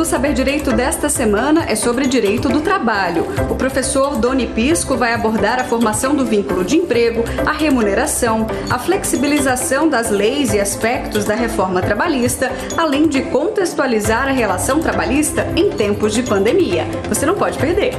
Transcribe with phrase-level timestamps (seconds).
[0.00, 3.26] do Saber Direito desta semana é sobre direito do trabalho.
[3.50, 8.78] O professor Doni Pisco vai abordar a formação do vínculo de emprego, a remuneração, a
[8.78, 15.68] flexibilização das leis e aspectos da reforma trabalhista, além de contextualizar a relação trabalhista em
[15.68, 16.86] tempos de pandemia.
[17.10, 17.92] Você não pode perder.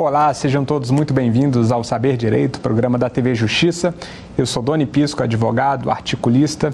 [0.00, 3.92] Olá, sejam todos muito bem-vindos ao Saber Direito, programa da TV Justiça.
[4.38, 6.72] Eu sou Doni Pisco, advogado, articulista,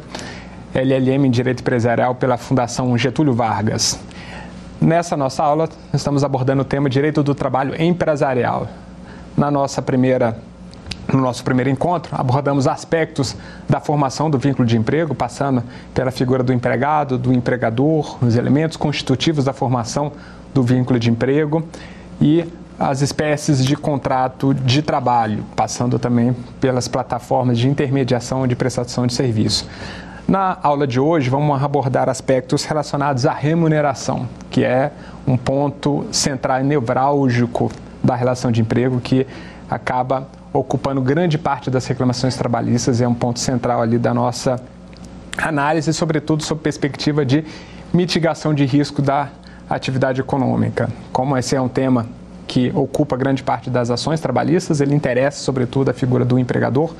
[0.74, 3.98] LLM em Direito Empresarial pela Fundação Getúlio Vargas.
[4.78, 8.68] Nessa nossa aula, estamos abordando o tema Direito do Trabalho Empresarial.
[9.34, 10.36] Na nossa primeira
[11.10, 13.34] no nosso primeiro encontro, abordamos aspectos
[13.66, 15.62] da formação do vínculo de emprego, passando
[15.94, 20.12] pela figura do empregado, do empregador, os elementos constitutivos da formação
[20.52, 21.66] do vínculo de emprego
[22.20, 22.44] e
[22.78, 29.14] as espécies de contrato de trabalho, passando também pelas plataformas de intermediação de prestação de
[29.14, 29.68] serviço.
[30.26, 34.90] Na aula de hoje, vamos abordar aspectos relacionados à remuneração, que é
[35.26, 37.70] um ponto central e nevrálgico
[38.02, 39.26] da relação de emprego que
[39.70, 44.60] acaba ocupando grande parte das reclamações trabalhistas e é um ponto central ali da nossa
[45.36, 47.44] análise, sobretudo sob perspectiva de
[47.92, 49.28] mitigação de risco da
[49.68, 50.88] atividade econômica.
[51.12, 52.06] Como esse é um tema
[52.46, 56.94] que ocupa grande parte das ações trabalhistas, ele interessa sobretudo a figura do empregador,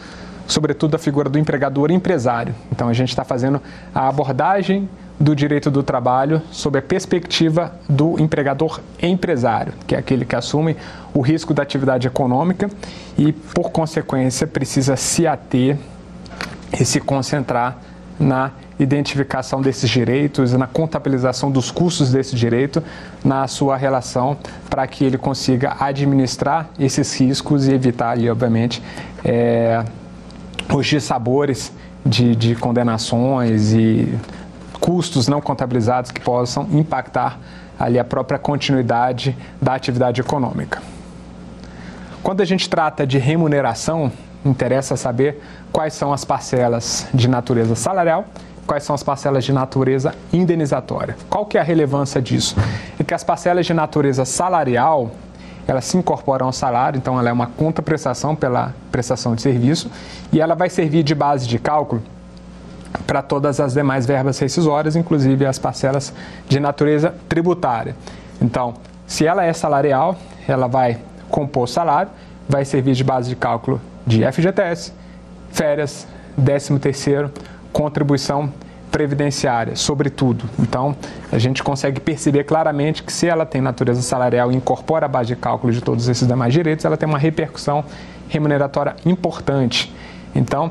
[0.46, 2.54] sobretudo a figura do empregador empresário.
[2.72, 3.60] Então a gente está fazendo
[3.94, 10.24] a abordagem do direito do trabalho sob a perspectiva do empregador empresário, que é aquele
[10.24, 10.76] que assume
[11.12, 12.68] o risco da atividade econômica
[13.16, 15.78] e, por consequência, precisa se ater
[16.78, 17.78] e se concentrar
[18.18, 22.82] na identificação desses direitos, na contabilização dos custos desse direito
[23.24, 24.36] na sua relação
[24.68, 28.82] para que ele consiga administrar esses riscos e evitar ali, obviamente,
[29.24, 29.84] é,
[30.72, 31.72] os dissabores
[32.04, 34.12] de, de condenações e
[34.80, 37.38] custos não contabilizados que possam impactar
[37.78, 40.82] ali a própria continuidade da atividade econômica.
[42.22, 44.10] Quando a gente trata de remuneração,
[44.44, 45.40] interessa saber
[45.72, 48.26] quais são as parcelas de natureza salarial
[48.66, 51.16] quais são as parcelas de natureza indenizatória.
[51.28, 52.56] Qual que é a relevância disso?
[52.98, 55.10] É que as parcelas de natureza salarial,
[55.66, 59.90] elas se incorporam ao salário, então ela é uma contraprestação pela prestação de serviço
[60.32, 62.02] e ela vai servir de base de cálculo
[63.06, 66.12] para todas as demais verbas rescisórias, inclusive as parcelas
[66.48, 67.96] de natureza tributária.
[68.40, 68.74] Então,
[69.06, 70.98] se ela é salarial, ela vai
[71.28, 72.10] compor o salário,
[72.48, 74.92] vai servir de base de cálculo de FGTS,
[75.50, 77.30] férias, 13 terceiro,
[77.74, 78.50] contribuição
[78.90, 80.44] previdenciária, sobretudo.
[80.56, 80.94] Então,
[81.32, 85.34] a gente consegue perceber claramente que se ela tem natureza salarial e incorpora a base
[85.34, 87.84] de cálculo de todos esses demais direitos, ela tem uma repercussão
[88.28, 89.92] remuneratória importante.
[90.32, 90.70] Então,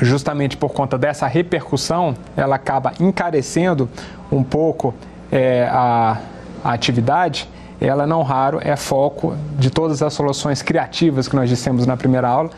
[0.00, 3.90] justamente por conta dessa repercussão, ela acaba encarecendo
[4.30, 4.94] um pouco
[5.32, 6.18] é, a,
[6.62, 7.48] a atividade.
[7.80, 12.28] Ela não raro é foco de todas as soluções criativas que nós dissemos na primeira
[12.28, 12.50] aula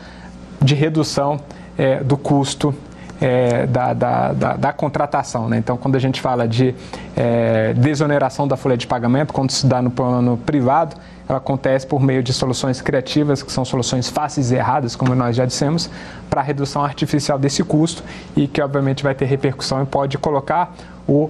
[0.61, 1.39] de redução
[1.75, 2.75] é, do custo
[3.19, 5.49] é, da, da, da, da, contratação.
[5.49, 5.57] Né?
[5.57, 6.73] Então, quando a gente fala de
[7.15, 10.95] é, desoneração da folha de pagamento, quando se dá no plano privado,
[11.27, 15.35] ela acontece por meio de soluções criativas, que são soluções fáceis e erradas, como nós
[15.35, 15.89] já dissemos,
[16.29, 18.03] para a redução artificial desse custo
[18.35, 20.73] e que, obviamente, vai ter repercussão e pode colocar
[21.07, 21.29] o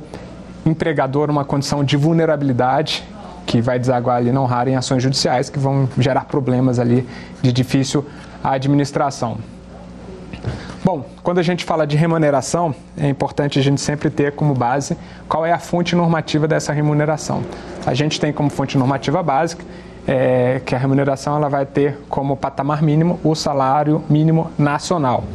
[0.66, 3.04] empregador numa condição de vulnerabilidade
[3.46, 7.08] que vai desaguar ali não raro em ações judiciais que vão gerar problemas ali
[7.42, 8.06] de difícil
[8.44, 9.38] administração.
[10.88, 14.98] Bom, quando a gente fala de remuneração, é importante a gente sempre ter como base
[15.28, 17.44] qual é a fonte normativa dessa remuneração.
[17.86, 19.66] A gente tem como fonte normativa básica
[20.08, 25.26] é, que a remuneração ela vai ter como patamar mínimo o salário mínimo nacional.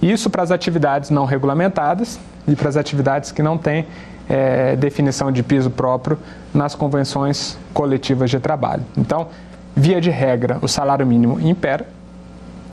[0.00, 3.84] Isso para as atividades não regulamentadas e para as atividades que não têm
[4.26, 6.18] é, definição de piso próprio
[6.54, 8.82] nas convenções coletivas de trabalho.
[8.96, 9.28] Então,
[9.76, 11.86] via de regra, o salário mínimo impera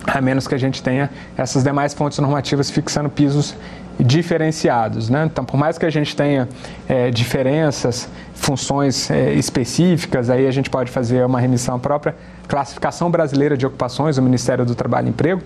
[0.06, 3.56] a menos que a gente tenha essas demais fontes normativas fixando pisos
[4.00, 5.10] diferenciados.
[5.10, 5.26] Né?
[5.26, 6.48] Então, por mais que a gente tenha
[6.88, 12.16] é, diferenças, funções é, específicas, aí a gente pode fazer uma remissão própria.
[12.48, 15.42] Classificação brasileira de ocupações, o Ministério do Trabalho e Emprego,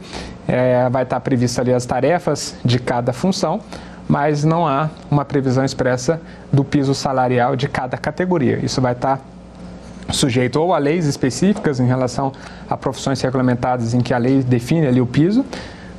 [0.48, 3.60] é, vai estar prevista ali as tarefas de cada função,
[4.08, 6.22] mas não há uma previsão expressa
[6.52, 8.60] do piso salarial de cada categoria.
[8.64, 9.20] Isso vai estar
[10.12, 12.32] sujeito ou a leis específicas em relação
[12.70, 15.46] a profissões regulamentadas em que a lei define ali o piso,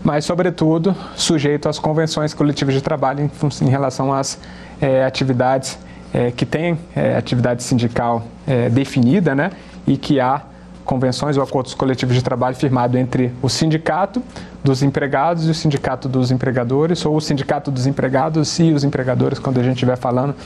[0.05, 4.39] mas, sobretudo, sujeito às convenções coletivas de trabalho em, em relação às
[4.81, 5.79] é, atividades
[6.15, 8.25] é, que têm é, atividade sindical
[8.71, 9.51] definida né,
[9.89, 10.41] e que há
[10.85, 14.23] convenções ou acordos coletivos de trabalho firmado entre o sindicato
[14.63, 19.41] dos empregados e o sindicato dos empregadores, ou o sindicato dos empregados e os empregadores,
[19.41, 20.37] quando a gente estiver falando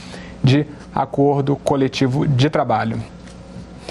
[0.42, 2.98] de acordo coletivo de trabalho.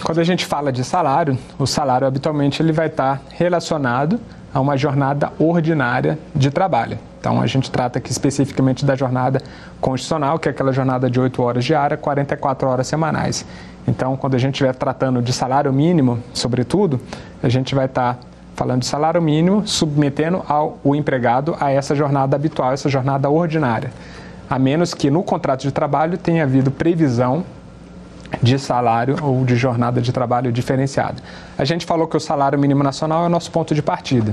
[0.03, 4.19] Quando a gente fala de salário, o salário habitualmente ele vai estar relacionado
[4.53, 6.97] a uma jornada ordinária de trabalho.
[7.19, 9.41] Então a gente trata aqui especificamente da jornada
[9.81, 13.45] constitucional, que é aquela jornada de 8 horas diária, 44 horas semanais.
[13.87, 16.99] Então, quando a gente estiver tratando de salário mínimo, sobretudo,
[17.41, 18.19] a gente vai estar
[18.55, 23.91] falando de salário mínimo, submetendo ao, o empregado a essa jornada habitual, essa jornada ordinária.
[24.49, 27.43] A menos que no contrato de trabalho tenha havido previsão
[28.41, 31.15] de salário ou de jornada de trabalho diferenciada.
[31.57, 34.31] A gente falou que o salário mínimo nacional é o nosso ponto de partida,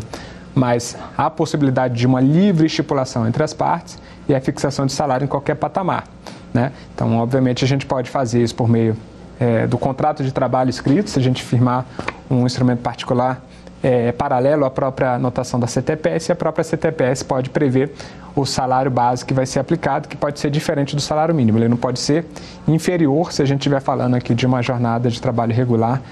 [0.54, 3.98] mas há a possibilidade de uma livre estipulação entre as partes
[4.28, 6.04] e a fixação de salário em qualquer patamar.
[6.52, 6.72] Né?
[6.94, 8.96] Então, obviamente, a gente pode fazer isso por meio
[9.38, 11.84] é, do contrato de trabalho escrito, se a gente firmar
[12.30, 13.42] um instrumento particular
[13.86, 17.92] é, paralelo à própria notação da CTPS, e a própria CTPS pode prever
[18.34, 21.56] o salário base que vai ser aplicado, que pode ser diferente do salário mínimo.
[21.56, 22.26] Ele não pode ser
[22.66, 26.02] inferior se a gente estiver falando aqui de uma jornada de trabalho regular,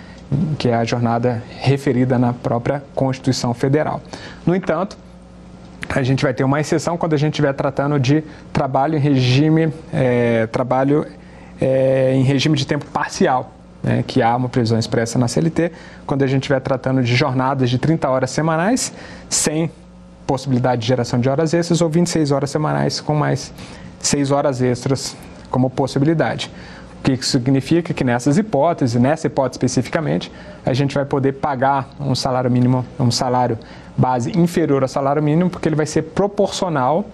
[0.57, 4.01] que é a jornada referida na própria Constituição Federal.
[4.47, 4.97] No entanto,
[5.89, 8.23] a gente vai ter uma exceção quando a gente estiver tratando de
[8.53, 11.05] trabalho em regime, é, trabalho
[11.61, 13.54] é, em regime de tempo parcial,
[13.85, 15.71] né, que há uma previsão expressa na CLT,
[16.07, 18.93] quando a gente estiver tratando de jornadas de 30 horas semanais,
[19.29, 19.71] sem
[20.27, 23.53] possibilidade de geração de horas extras, ou 26 horas semanais com mais
[24.01, 25.15] 6 horas extras
[25.51, 26.51] como possibilidade.
[27.01, 27.93] O que isso significa?
[27.93, 30.33] Que nessas hipóteses, nessa hipótese especificamente,
[30.65, 33.59] a gente vai poder pagar um salário mínimo, um salário
[33.97, 37.05] base inferior ao salário mínimo, porque ele vai ser proporcional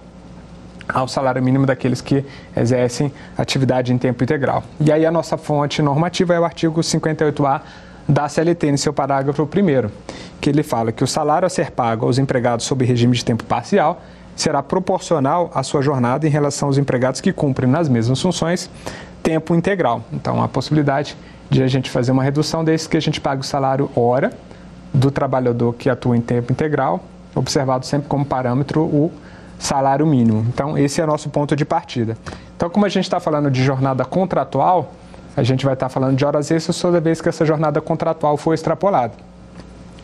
[0.93, 4.63] ao salário mínimo daqueles que exercem atividade em tempo integral.
[4.79, 7.61] E aí a nossa fonte normativa é o artigo 58A
[8.07, 9.89] da CLT, em seu parágrafo 1
[10.41, 13.43] que ele fala que o salário a ser pago aos empregados sob regime de tempo
[13.43, 14.01] parcial
[14.35, 18.69] será proporcional à sua jornada em relação aos empregados que cumprem nas mesmas funções
[19.21, 20.03] tempo integral.
[20.11, 21.15] Então, a possibilidade
[21.49, 24.31] de a gente fazer uma redução desde que a gente pague o salário hora
[24.93, 27.03] do trabalhador que atua em tempo integral,
[27.35, 29.11] observado sempre como parâmetro o
[29.61, 30.43] salário mínimo.
[30.49, 32.17] Então, esse é o nosso ponto de partida.
[32.57, 34.91] Então, como a gente está falando de jornada contratual,
[35.37, 38.35] a gente vai estar tá falando de horas extras toda vez que essa jornada contratual
[38.37, 39.13] for extrapolada.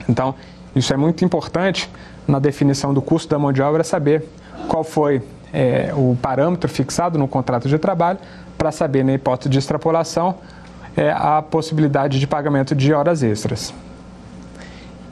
[0.08, 0.36] Então,
[0.76, 1.90] isso é muito importante
[2.28, 4.30] na definição do custo da mão de obra, saber
[4.68, 8.20] qual foi é, o parâmetro fixado no contrato de trabalho,
[8.58, 10.36] para saber, na hipótese de extrapolação,
[10.96, 13.74] é, a possibilidade de pagamento de horas extras.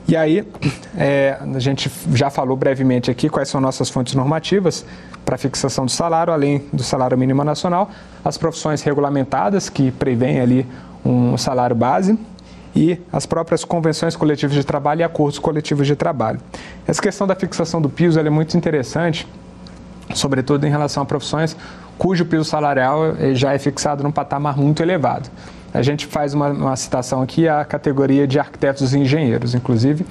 [0.08, 0.46] E aí,
[0.96, 4.84] é, a gente já falou brevemente aqui quais são nossas fontes normativas
[5.24, 7.90] para fixação do salário, além do salário mínimo nacional,
[8.24, 10.66] as profissões regulamentadas, que prevêem ali
[11.04, 12.16] um salário base,
[12.74, 16.38] e as próprias convenções coletivas de trabalho e acordos coletivos de trabalho.
[16.86, 19.26] Essa questão da fixação do piso é muito interessante,
[20.14, 21.56] sobretudo em relação a profissões
[21.98, 25.30] cujo piso salarial eh, já é fixado num patamar muito elevado.
[25.76, 29.54] A gente faz uma, uma citação aqui à categoria de arquitetos e engenheiros.
[29.54, 30.06] Inclusive,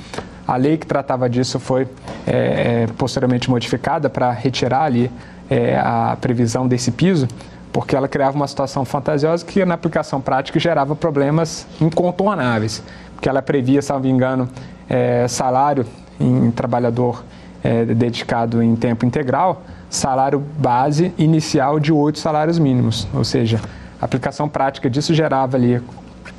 [0.48, 1.88] a lei que tratava disso foi
[2.28, 5.12] é, posteriormente modificada para retirar ali
[5.50, 7.28] é, a previsão desse piso,
[7.74, 12.84] porque ela criava uma situação fantasiosa que na aplicação prática gerava problemas incontornáveis,
[13.16, 14.48] porque ela previa, salvo engano,
[14.88, 15.86] é, salário
[16.20, 17.24] em trabalhador
[17.64, 23.60] é, dedicado em tempo integral, salário base inicial de oito salários mínimos, ou seja,
[24.02, 25.82] a aplicação prática disso gerava ali,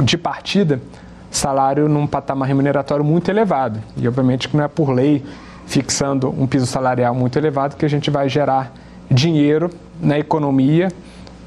[0.01, 0.81] de partida,
[1.31, 3.81] salário num patamar remuneratório muito elevado.
[3.97, 5.25] E obviamente que não é por lei
[5.67, 8.73] fixando um piso salarial muito elevado que a gente vai gerar
[9.11, 9.71] dinheiro
[10.01, 10.93] na economia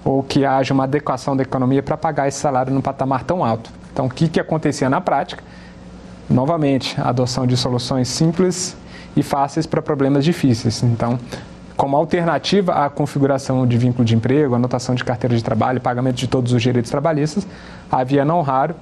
[0.03, 3.71] ou que haja uma adequação da economia para pagar esse salário num patamar tão alto.
[3.91, 5.43] Então, o que, que acontecia na prática?
[6.29, 8.77] Novamente, a adoção de soluções simples
[9.15, 10.83] e fáceis para problemas difíceis.
[10.83, 11.19] Então,
[11.79, 16.27] como alternativa à configuração de vínculo de emprego, anotação de carteira de trabalho, pagamento de
[16.27, 17.47] todos os direitos trabalhistas,
[17.89, 18.75] havia não raro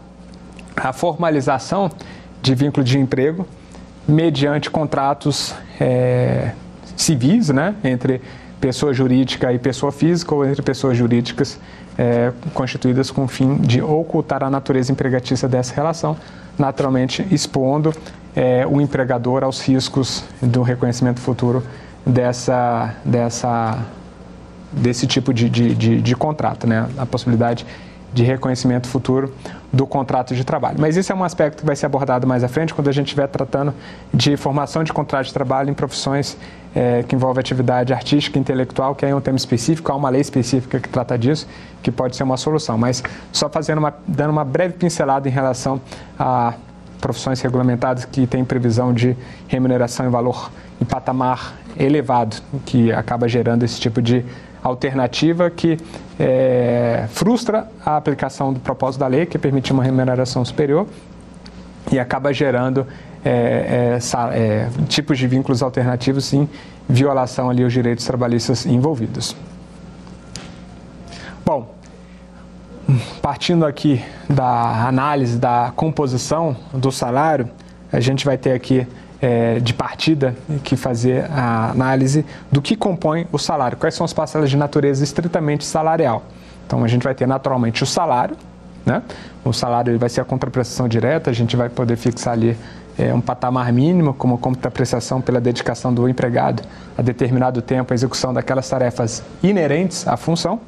[0.76, 1.92] a formalização
[2.42, 3.48] de vínculo de emprego
[4.08, 6.54] mediante contratos é,
[6.96, 8.20] civis, né, entre
[8.60, 11.60] pessoa jurídica e pessoa física ou entre pessoas jurídicas
[12.00, 16.18] é, constituídas com o fim de ocultar a natureza empregatícia dessa relação,
[16.58, 17.94] naturalmente expondo
[18.36, 21.62] é, o empregador aos riscos do reconhecimento futuro
[22.08, 23.80] dessa, dessa,
[24.72, 26.88] desse tipo de, de, de, de contrato, né?
[26.98, 27.66] a possibilidade
[28.14, 29.34] de reconhecimento futuro
[29.72, 30.78] do contrato de trabalho.
[30.80, 33.08] Mas isso é um aspecto que vai ser abordado mais à frente quando a gente
[33.08, 33.74] estiver tratando
[34.14, 36.38] de formação de contrato de trabalho em profissões
[36.74, 40.22] é, que envolvem atividade artística e intelectual, que é um tema específico, há uma lei
[40.22, 41.48] específica que trata disso,
[41.84, 42.78] que pode ser uma solução.
[42.78, 45.82] Mas só fazendo uma, dando uma breve pincelada em relação
[46.18, 46.54] a
[47.00, 49.16] profissões regulamentadas que têm previsão de
[49.48, 50.52] remuneração em valor
[50.82, 54.24] em patamar elevado, que acaba gerando esse tipo de
[54.64, 55.78] alternativa que
[56.20, 60.88] é, frustra a aplicação do propósito da lei, que permite uma remuneração superior,
[61.92, 62.86] e acaba gerando
[63.24, 64.00] é,
[64.34, 66.50] é, tipos de vínculos alternativos em
[66.88, 69.36] violação ali aos direitos trabalhistas envolvidos.
[71.46, 71.77] Bom,
[73.22, 77.50] partindo aqui da análise da composição do salário,
[77.92, 78.88] a gente vai ter aqui
[79.22, 84.14] é, de partida que fazer a análise do que compõe o salário, quais são as
[84.14, 86.24] parcelas de natureza estritamente salarial.
[86.66, 88.36] Então a gente vai ter naturalmente o salário,
[88.86, 89.02] né?
[89.44, 92.58] o salário vai ser a contraprestação direta, a gente vai poder fixar ali
[92.98, 96.64] é, um patamar mínimo como contraprestação pela dedicação do empregado
[96.98, 100.60] a determinado tempo à execução daquelas tarefas inerentes à função,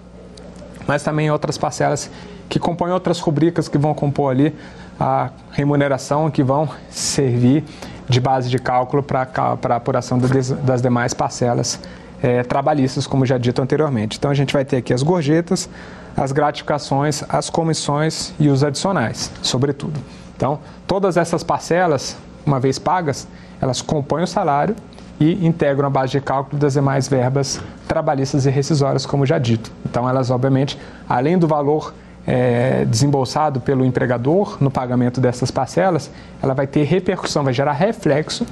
[0.89, 2.09] mas também outras parcelas
[2.49, 4.55] que compõem outras rubricas que vão compor ali
[4.99, 7.63] a remuneração, que vão servir
[8.09, 11.79] de base de cálculo para a apuração das demais parcelas
[12.23, 14.17] é, trabalhistas, como já dito anteriormente.
[14.17, 15.69] Então a gente vai ter aqui as gorjetas,
[16.17, 19.99] as gratificações, as comissões e os adicionais, sobretudo.
[20.35, 23.27] Então, todas essas parcelas, uma vez pagas,
[23.61, 24.75] elas compõem o salário
[25.19, 29.71] e integram a base de cálculo das demais verbas trabalhistas e rescisórias, como já dito.
[29.85, 31.93] Então, elas, obviamente, além do valor
[32.25, 36.09] é, desembolsado pelo empregador no pagamento dessas parcelas,
[36.41, 38.45] ela vai ter repercussão, vai gerar reflexo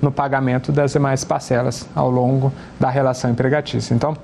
[0.00, 3.94] no pagamento das demais parcelas ao longo da relação empregatícia.
[3.94, 4.16] Então,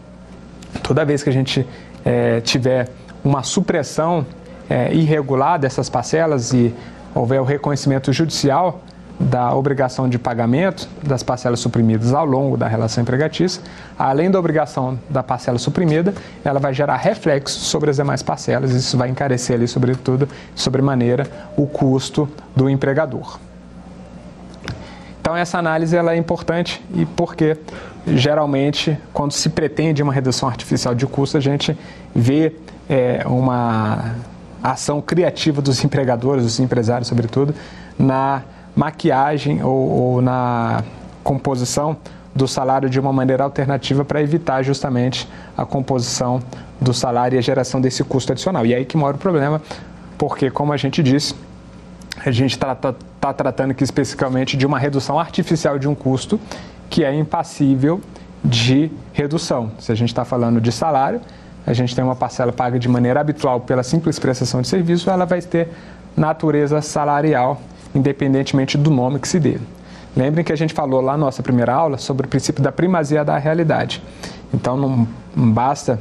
[0.82, 1.66] toda vez que a gente
[2.04, 2.88] é, tiver
[3.24, 4.24] uma supressão
[4.68, 6.74] é, irregular dessas parcelas e
[7.14, 8.80] houver o reconhecimento judicial
[9.20, 13.62] da obrigação de pagamento das parcelas suprimidas ao longo da relação empregatícia,
[13.98, 18.96] além da obrigação da parcela suprimida, ela vai gerar reflexo sobre as demais parcelas, isso
[18.96, 23.38] vai encarecer ali, sobretudo, sobremaneira, o custo do empregador.
[25.20, 27.58] Então essa análise ela é importante e porque
[28.06, 31.78] geralmente quando se pretende uma redução artificial de custo a gente
[32.14, 32.54] vê
[32.88, 34.14] é, uma
[34.62, 37.54] ação criativa dos empregadores, dos empresários sobretudo,
[37.98, 38.42] na
[38.74, 40.82] maquiagem ou, ou na
[41.22, 41.96] composição
[42.34, 46.40] do salário de uma maneira alternativa para evitar justamente a composição
[46.80, 48.64] do salário e a geração desse custo adicional.
[48.64, 49.60] E é aí que mora o problema,
[50.16, 51.34] porque, como a gente disse,
[52.24, 56.40] a gente está tá, tá tratando aqui especificamente de uma redução artificial de um custo
[56.88, 58.00] que é impassível
[58.44, 59.72] de redução.
[59.78, 61.20] Se a gente está falando de salário,
[61.66, 65.24] a gente tem uma parcela paga de maneira habitual pela simples prestação de serviço, ela
[65.24, 65.68] vai ter
[66.16, 67.60] natureza salarial
[67.94, 69.58] independentemente do nome que se dê.
[70.16, 73.24] Lembrem que a gente falou lá na nossa primeira aula sobre o princípio da primazia
[73.24, 74.02] da realidade.
[74.52, 76.00] Então não basta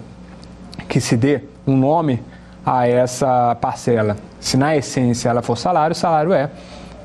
[0.87, 2.21] que se dê um nome
[2.65, 4.17] a essa parcela.
[4.39, 6.49] Se na essência ela for salário, o salário é,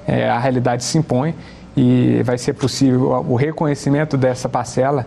[0.07, 1.35] é a realidade se impõe
[1.77, 5.07] e vai ser possível o reconhecimento dessa parcela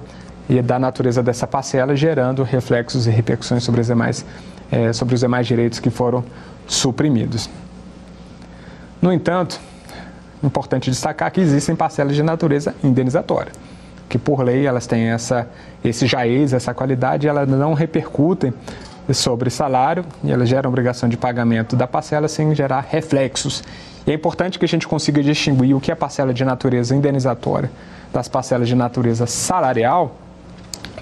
[0.50, 4.26] e da natureza dessa parcela, gerando reflexos e repercussões sobre os demais,
[4.72, 6.24] é, sobre os demais direitos que foram
[6.68, 7.50] suprimidos.
[9.02, 9.60] No entanto,
[10.44, 13.52] importante destacar que existem parcelas de natureza indenizatória,
[14.10, 15.48] que por lei elas têm essa,
[15.84, 18.54] esse jaez, essa qualidade, elas não repercutem
[19.14, 23.64] sobre salário e elas geram obrigação de pagamento da parcela sem gerar reflexos.
[24.06, 27.70] E é importante que a gente consiga distinguir o que é parcela de natureza indenizatória
[28.14, 30.16] das parcelas de natureza salarial,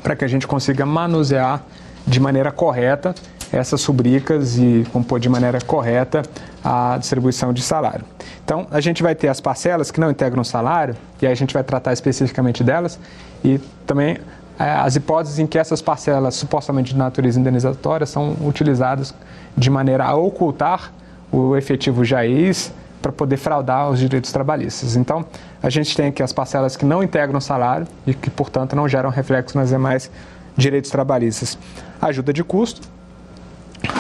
[0.02, 1.64] para que a gente consiga manusear
[2.06, 3.16] de maneira correta
[3.52, 6.24] essas rubricas e compor de maneira correta
[6.66, 8.04] a distribuição de salário.
[8.44, 11.36] Então, a gente vai ter as parcelas que não integram o salário, e aí a
[11.36, 13.00] gente vai tratar especificamente delas,
[13.44, 14.18] e também
[14.58, 19.14] é, as hipóteses em que essas parcelas supostamente de natureza indenizatória são utilizadas
[19.56, 20.92] de maneira a ocultar
[21.32, 24.96] o efetivo JAIS para poder fraudar os direitos trabalhistas.
[24.96, 25.24] Então,
[25.62, 28.88] a gente tem aqui as parcelas que não integram o salário e que, portanto, não
[28.88, 30.10] geram reflexo nas demais
[30.58, 31.60] direitos trabalhistas.
[32.02, 32.95] Ajuda de custo,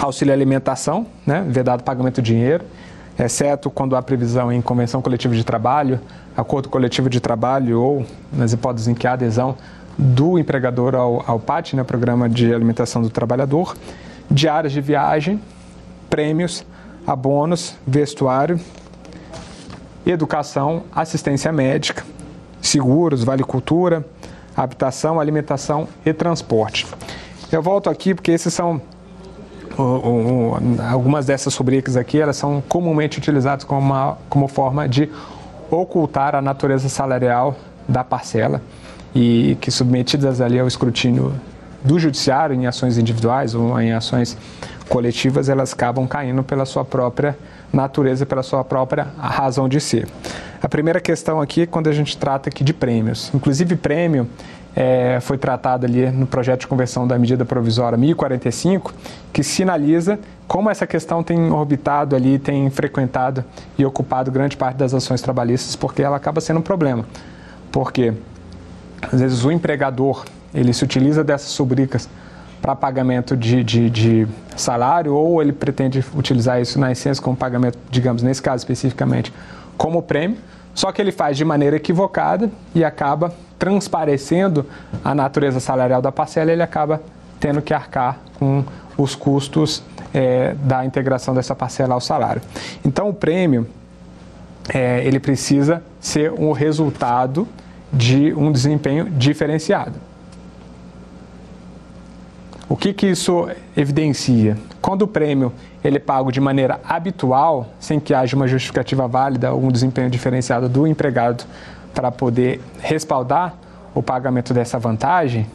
[0.01, 2.63] auxílio alimentação, né, vedado pagamento de dinheiro,
[3.17, 5.99] exceto quando há previsão em convenção coletiva de trabalho,
[6.35, 9.55] acordo coletivo de trabalho ou nas hipóteses em que há adesão
[9.97, 13.75] do empregador ao, ao PAT, né, Programa de Alimentação do Trabalhador,
[14.29, 15.39] diárias de viagem,
[16.09, 16.65] prêmios,
[17.07, 18.59] abonos, vestuário,
[20.05, 22.03] educação, assistência médica,
[22.61, 24.05] seguros, vale cultura,
[24.55, 26.87] habitação, alimentação e transporte.
[27.51, 28.81] Eu volto aqui porque esses são
[30.91, 35.09] algumas dessas rubricas aqui elas são comumente utilizadas como, uma, como forma de
[35.69, 37.55] ocultar a natureza salarial
[37.87, 38.61] da parcela
[39.13, 41.33] e que submetidas ali ao escrutínio
[41.83, 44.37] do judiciário em ações individuais ou em ações
[44.89, 47.37] coletivas, elas acabam caindo pela sua própria
[47.71, 50.07] natureza, pela sua própria razão de ser.
[50.61, 53.31] A primeira questão aqui é quando a gente trata aqui de prêmios.
[53.33, 54.27] Inclusive, prêmio
[54.75, 58.93] é, foi tratado ali no projeto de conversão da medida provisória 1045,
[59.31, 63.43] que sinaliza como essa questão tem orbitado ali, tem frequentado
[63.77, 67.05] e ocupado grande parte das ações trabalhistas, porque ela acaba sendo um problema.
[67.71, 68.13] Porque,
[69.01, 72.09] às vezes, o empregador ele se utiliza dessas rubricas
[72.61, 77.77] para pagamento de, de, de, salário ou ele pretende utilizar isso na essência como pagamento,
[77.91, 79.33] digamos, nesse caso especificamente,
[79.77, 80.37] como prêmio,
[80.75, 84.65] só que ele faz de maneira equivocada e acaba transparecendo
[85.03, 87.01] a natureza salarial da parcela, ele acaba
[87.39, 88.63] tendo que arcar com
[88.97, 89.81] os custos
[90.13, 92.41] é, da integração dessa parcela ao salário.
[92.83, 93.67] Então, o prêmio
[94.73, 97.47] é, ele precisa ser um resultado
[97.91, 99.93] de um desempenho diferenciado.
[102.67, 104.57] O que, que isso evidencia?
[104.81, 105.53] Quando o prêmio
[105.83, 110.09] ele é pago de maneira habitual, sem que haja uma justificativa válida ou um desempenho
[110.09, 111.43] diferenciado do empregado
[111.93, 113.53] para poder respaldar
[113.93, 115.45] o pagamento dessa vantagem,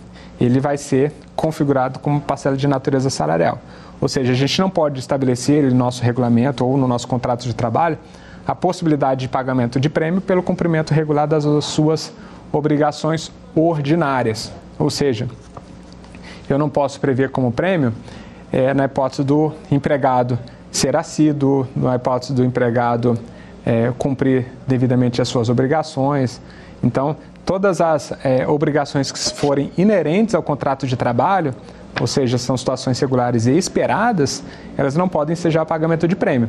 [0.40, 3.58] ele vai ser configurado como parcela de natureza salarial.
[4.00, 7.54] Ou seja, a gente não pode estabelecer no nosso regulamento ou no nosso contrato de
[7.54, 7.98] trabalho
[8.46, 12.12] a possibilidade de pagamento de prêmio pelo cumprimento regular das suas
[12.52, 14.52] obrigações ordinárias.
[14.78, 15.28] Ou seja,
[16.52, 17.92] eu não posso prever como prêmio
[18.52, 20.38] é, na hipótese do empregado
[20.70, 23.18] ser assíduo, na hipótese do empregado
[23.64, 26.40] é, cumprir devidamente as suas obrigações.
[26.82, 31.54] Então, todas as é, obrigações que forem inerentes ao contrato de trabalho,
[32.00, 34.42] ou seja, são situações regulares e esperadas,
[34.76, 36.48] elas não podem ser já pagamento de prêmio.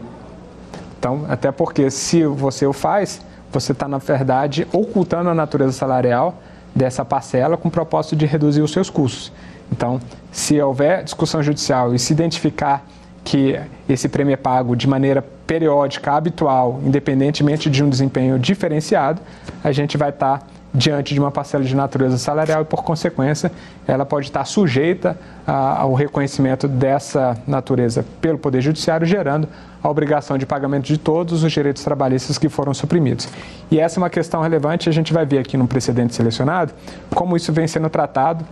[0.99, 6.35] Então, até porque se você o faz, você está, na verdade, ocultando a natureza salarial
[6.75, 9.31] dessa parcela com o propósito de reduzir os seus custos.
[9.71, 9.99] Então,
[10.31, 12.85] se houver discussão judicial e se identificar
[13.23, 19.21] que esse prêmio é pago de maneira periódica, habitual, independentemente de um desempenho diferenciado,
[19.63, 23.51] a gente vai estar diante de uma parcela de natureza salarial e, por consequência,
[23.85, 29.47] ela pode estar sujeita ao reconhecimento dessa natureza pelo Poder Judiciário, gerando
[29.83, 33.27] a obrigação de pagamento de todos os direitos trabalhistas que foram suprimidos.
[33.69, 36.73] E essa é uma questão relevante, a gente vai ver aqui no precedente selecionado
[37.13, 38.45] como isso vem sendo tratado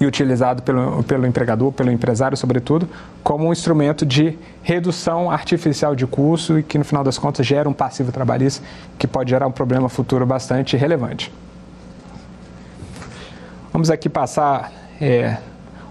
[0.00, 2.88] e utilizado pelo, pelo empregador, pelo empresário, sobretudo,
[3.22, 7.68] como um instrumento de redução artificial de custo e que, no final das contas, gera
[7.68, 8.64] um passivo trabalhista
[8.98, 11.30] que pode gerar um problema futuro bastante relevante.
[13.70, 15.36] Vamos aqui passar é,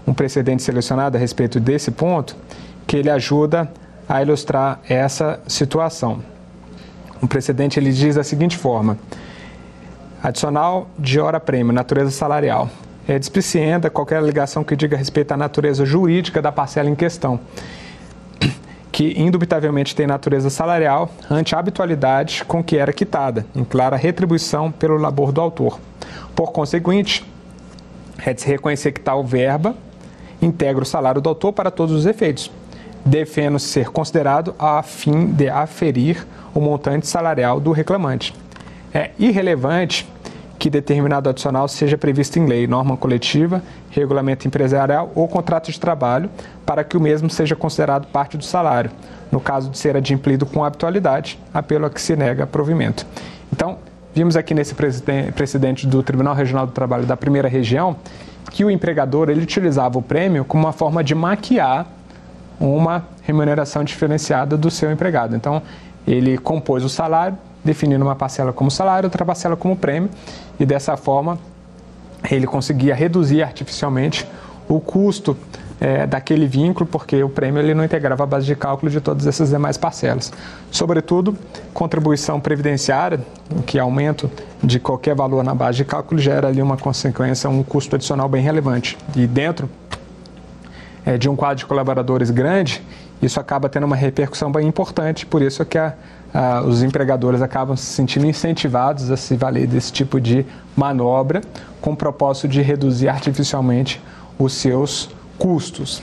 [0.04, 2.34] um precedente selecionado a respeito desse ponto,
[2.88, 3.70] que ele ajuda
[4.08, 6.20] a ilustrar essa situação.
[7.22, 8.98] Um precedente ele diz da seguinte forma:
[10.20, 12.68] adicional de hora prêmio, natureza salarial
[13.10, 17.40] é, desprecienda qualquer alegação que diga respeito à natureza jurídica da parcela em questão,
[18.92, 24.70] que indubitavelmente tem natureza salarial ante a habitualidade com que era quitada, em clara retribuição
[24.70, 25.80] pelo labor do autor.
[26.36, 27.28] Por conseguinte,
[28.24, 29.74] é de se reconhecer que tal verba
[30.40, 32.48] integra o salário do autor para todos os efeitos,
[33.04, 38.32] devendo ser considerado a fim de aferir o montante salarial do reclamante.
[38.94, 40.06] É irrelevante
[40.60, 46.28] que determinado adicional seja previsto em lei, norma coletiva, regulamento empresarial ou contrato de trabalho,
[46.66, 48.90] para que o mesmo seja considerado parte do salário,
[49.32, 53.06] no caso de ser adimplido com habitualidade, apelo a que se nega provimento.
[53.50, 53.78] Então,
[54.14, 54.74] vimos aqui nesse
[55.34, 57.96] precedente do Tribunal Regional do Trabalho da primeira região
[58.50, 61.86] que o empregador ele utilizava o prêmio como uma forma de maquiar
[62.60, 65.34] uma remuneração diferenciada do seu empregado.
[65.34, 65.62] Então,
[66.06, 70.10] ele compôs o salário, definindo uma parcela como salário, outra parcela como prêmio,
[70.58, 71.38] e dessa forma
[72.30, 74.26] ele conseguia reduzir artificialmente
[74.68, 75.36] o custo
[75.80, 79.26] é, daquele vínculo, porque o prêmio ele não integrava a base de cálculo de todas
[79.26, 80.30] essas demais parcelas.
[80.70, 81.36] Sobretudo,
[81.72, 83.20] contribuição previdenciária,
[83.66, 84.30] que aumento
[84.62, 88.42] de qualquer valor na base de cálculo, gera ali uma consequência, um custo adicional bem
[88.42, 88.98] relevante.
[89.16, 89.70] E dentro
[91.04, 92.82] é, de um quadro de colaboradores grande,
[93.22, 95.94] isso acaba tendo uma repercussão bem importante, por isso é que a
[96.32, 101.40] ah, os empregadores acabam se sentindo incentivados a se valer desse tipo de manobra
[101.80, 104.00] com o propósito de reduzir artificialmente
[104.38, 106.02] os seus custos.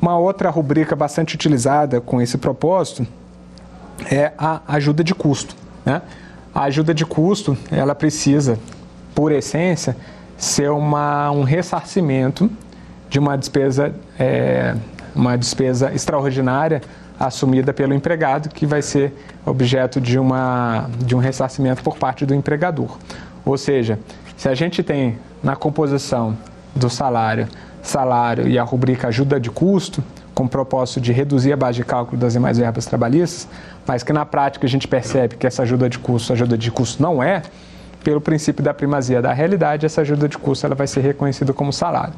[0.00, 3.06] Uma outra rubrica bastante utilizada com esse propósito
[4.10, 5.54] é a ajuda de custo.
[5.84, 6.00] Né?
[6.54, 8.58] A ajuda de custo, ela precisa,
[9.14, 9.96] por essência,
[10.36, 12.50] ser uma, um ressarcimento
[13.10, 14.74] de uma despesa, é,
[15.14, 16.80] uma despesa extraordinária
[17.20, 19.12] assumida pelo empregado, que vai ser
[19.44, 22.96] objeto de, uma, de um ressarcimento por parte do empregador.
[23.44, 23.98] Ou seja,
[24.38, 26.36] se a gente tem na composição
[26.74, 27.46] do salário,
[27.82, 30.02] salário e a rubrica ajuda de custo,
[30.34, 33.46] com o propósito de reduzir a base de cálculo das demais verbas trabalhistas,
[33.86, 37.02] mas que na prática a gente percebe que essa ajuda de custo, ajuda de custo
[37.02, 37.42] não é,
[38.02, 41.72] pelo princípio da primazia da realidade, essa ajuda de custo ela vai ser reconhecida como
[41.72, 42.14] salário.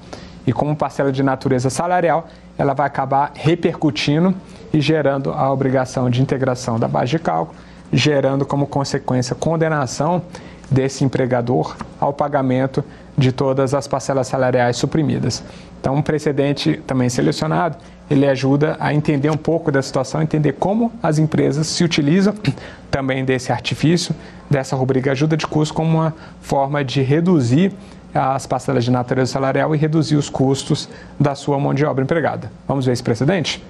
[0.46, 4.34] E como parcela de natureza salarial, ela vai acabar repercutindo
[4.72, 7.56] e gerando a obrigação de integração da base de cálculo,
[7.92, 10.22] gerando como consequência condenação
[10.70, 12.82] desse empregador ao pagamento
[13.16, 15.42] de todas as parcelas salariais suprimidas.
[15.80, 17.76] Então, um precedente também selecionado,
[18.10, 22.34] ele ajuda a entender um pouco da situação, entender como as empresas se utilizam
[22.90, 24.14] também desse artifício,
[24.48, 27.72] dessa rubrica ajuda de custo como uma forma de reduzir
[28.14, 32.52] as parcelas de natureza salarial e reduzir os custos da sua mão de obra empregada.
[32.68, 33.62] Vamos ver esse precedente?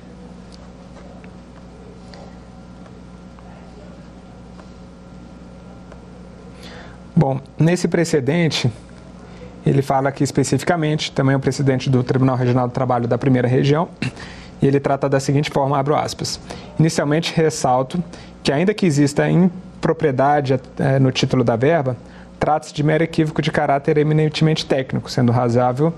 [7.14, 8.72] Bom, nesse precedente,
[9.64, 13.46] ele fala aqui especificamente, também é o presidente do Tribunal Regional do Trabalho da primeira
[13.46, 13.88] região,
[14.60, 16.40] e ele trata da seguinte forma, abro aspas.
[16.78, 18.02] Inicialmente ressalto
[18.42, 21.96] que ainda que exista impropriedade é, no título da verba,
[22.38, 25.94] trata-se de mero equívoco de caráter eminentemente técnico, sendo razoável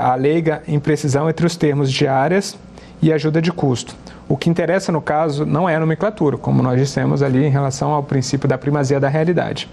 [0.00, 2.56] a leiga imprecisão entre os termos de áreas
[3.02, 3.96] e ajuda de custo.
[4.28, 7.90] O que interessa no caso não é a nomenclatura, como nós dissemos ali em relação
[7.90, 9.68] ao princípio da primazia da realidade,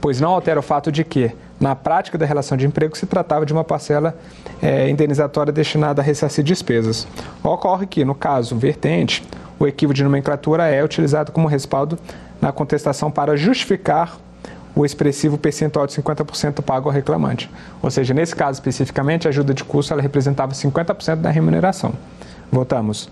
[0.00, 1.30] pois não altera o fato de que,
[1.64, 4.14] na prática da relação de emprego, se tratava de uma parcela
[4.62, 7.06] é, indenizatória destinada a ressarcir despesas.
[7.42, 9.26] Ocorre que, no caso vertente,
[9.58, 11.98] o equívoco de nomenclatura é utilizado como respaldo
[12.38, 14.18] na contestação para justificar
[14.76, 17.50] o expressivo percentual de 50% pago ao reclamante.
[17.80, 21.94] Ou seja, nesse caso especificamente, a ajuda de custo ela representava 50% da remuneração.
[22.52, 23.08] Voltamos.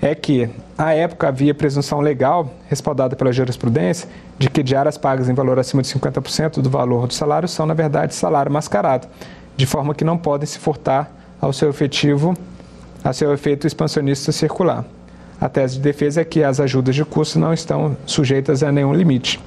[0.00, 4.08] É que, à época, havia presunção legal, respaldada pela jurisprudência,
[4.38, 7.74] de que diárias pagas em valor acima de 50% do valor do salário são, na
[7.74, 9.08] verdade, salário mascarado,
[9.56, 12.36] de forma que não podem se furtar ao seu efetivo,
[13.02, 14.84] a seu efeito expansionista circular.
[15.40, 18.92] A tese de defesa é que as ajudas de custo não estão sujeitas a nenhum
[18.92, 19.40] limite.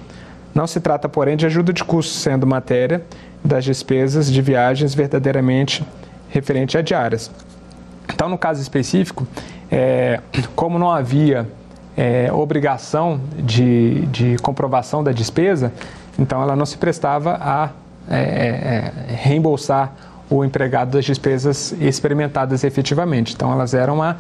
[0.54, 3.02] Não se trata, porém, de ajuda de custo, sendo matéria
[3.44, 5.86] das despesas de viagens verdadeiramente
[6.30, 7.32] referente a diárias.
[8.22, 9.26] Então, no caso específico,
[9.72, 10.20] é,
[10.56, 11.50] como não havia
[11.98, 15.74] é, obrigação de, de, comprovação da despesa,
[16.20, 17.72] então ela não se prestava a
[18.08, 19.92] é, é, é reembolsar
[20.30, 23.34] o empregado das despesas experimentadas efetivamente.
[23.34, 24.18] Então, elas eram uma,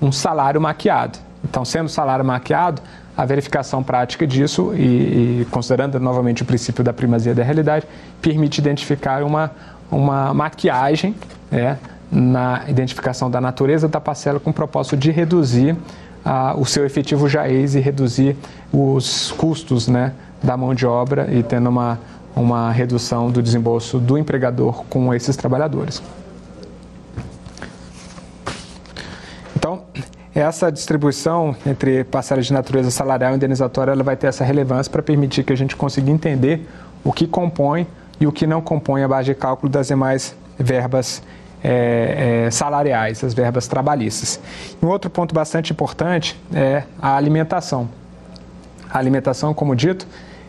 [0.00, 1.18] um salário maquiado.
[1.44, 2.80] Então, sendo salário maquiado,
[3.14, 7.86] a verificação prática disso e, e, considerando novamente o princípio da primazia da realidade,
[8.22, 9.50] permite identificar uma,
[9.90, 11.14] uma maquiagem
[11.50, 11.76] né,
[12.12, 15.74] na identificação da natureza da parcela com o propósito de reduzir
[16.22, 18.36] ah, o seu efetivo jaez e reduzir
[18.70, 21.98] os custos né, da mão de obra e tendo uma,
[22.36, 26.02] uma redução do desembolso do empregador com esses trabalhadores.
[29.56, 29.84] Então,
[30.34, 35.02] essa distribuição entre parcelas de natureza salarial e indenizatória ela vai ter essa relevância para
[35.02, 36.68] permitir que a gente consiga entender
[37.02, 37.86] o que compõe
[38.20, 41.22] e o que não compõe a base de cálculo das demais verbas
[41.62, 44.40] é, é, salariais, as verbas trabalhistas.
[44.82, 47.88] Um outro ponto bastante importante é a alimentação.
[48.90, 50.06] A alimentação, como dito,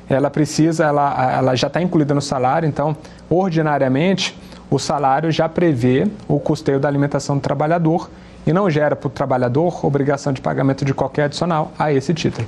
[0.09, 2.95] ela precisa, ela, ela já está incluída no salário, então,
[3.29, 4.37] ordinariamente,
[4.69, 8.09] o salário já prevê o custeio da alimentação do trabalhador
[8.45, 12.47] e não gera para o trabalhador obrigação de pagamento de qualquer adicional a esse título.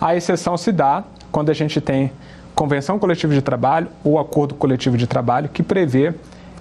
[0.00, 2.12] A exceção se dá quando a gente tem
[2.54, 6.12] convenção coletiva de trabalho ou acordo coletivo de trabalho que prevê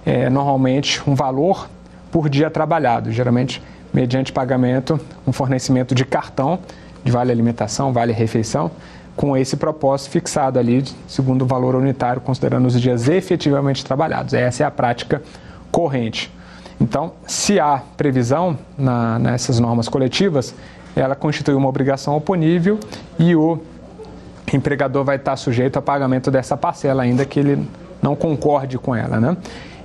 [0.08, 1.70] é, normalmente um valor
[2.10, 3.62] por dia trabalhado, geralmente
[3.94, 6.60] mediante pagamento, um fornecimento de cartão
[7.04, 8.72] de vale alimentação, vale refeição,
[9.18, 14.34] com esse propósito fixado ali segundo o valor unitário, considerando os dias efetivamente trabalhados.
[14.34, 15.22] Essa é a prática
[15.70, 16.32] corrente.
[16.80, 20.56] Então, se há previsão na, nessas normas coletivas,
[20.96, 22.80] ela constitui uma obrigação oponível
[23.20, 23.60] e o
[24.54, 27.68] empregador vai estar sujeito a pagamento dessa parcela, ainda que ele
[28.02, 29.20] não concorde com ela.
[29.20, 29.36] Né?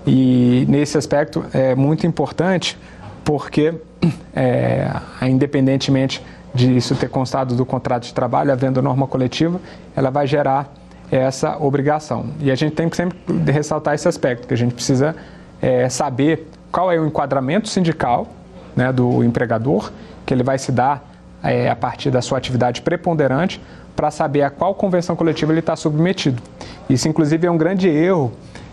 [0.07, 2.79] E nesse aspecto é muito importante
[3.25, 3.75] porque,
[4.35, 4.91] é,
[5.23, 9.61] independentemente disso ter constado do contrato de trabalho, havendo norma coletiva,
[9.97, 10.73] ela vai gerar
[11.11, 12.27] essa obrigação.
[12.41, 13.19] E a gente tem que sempre
[13.51, 15.15] ressaltar esse aspecto, que a gente precisa
[15.61, 18.29] é, saber qual é o enquadramento sindical
[18.75, 19.93] né, do empregador,
[20.25, 21.11] que ele vai se dar
[21.43, 23.61] é, a partir da sua atividade preponderante,
[23.95, 26.43] para saber a qual convenção coletiva ele está submetido.
[26.89, 28.33] Isso, inclusive, é um grande erro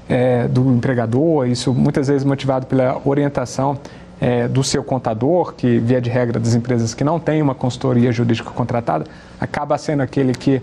[0.09, 3.77] é, do empregador, isso muitas vezes motivado pela orientação
[4.19, 8.11] é, do seu contador, que, via de regra, das empresas que não têm uma consultoria
[8.11, 9.05] jurídica contratada,
[9.39, 10.61] acaba sendo aquele que,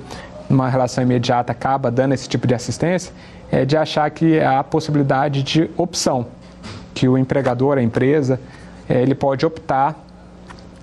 [0.50, 3.12] numa relação imediata, acaba dando esse tipo de assistência,
[3.50, 6.26] é de achar que há a possibilidade de opção
[6.92, 8.40] que o empregador, a empresa,
[8.88, 9.94] é, ele pode optar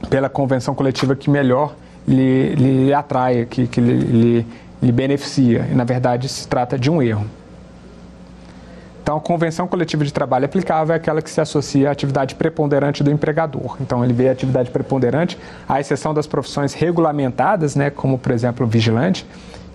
[0.10, 1.76] pela convenção coletiva que melhor
[2.08, 4.46] lhe, lhe atrai, que, que lhe,
[4.82, 5.68] lhe beneficia.
[5.72, 7.26] E, na verdade, se trata de um erro.
[9.04, 13.04] Então, a convenção coletiva de trabalho aplicável é aquela que se associa à atividade preponderante
[13.04, 13.76] do empregador.
[13.82, 15.38] Então, ele vê a atividade preponderante,
[15.68, 19.26] à exceção das profissões regulamentadas, né, como, por exemplo, vigilante,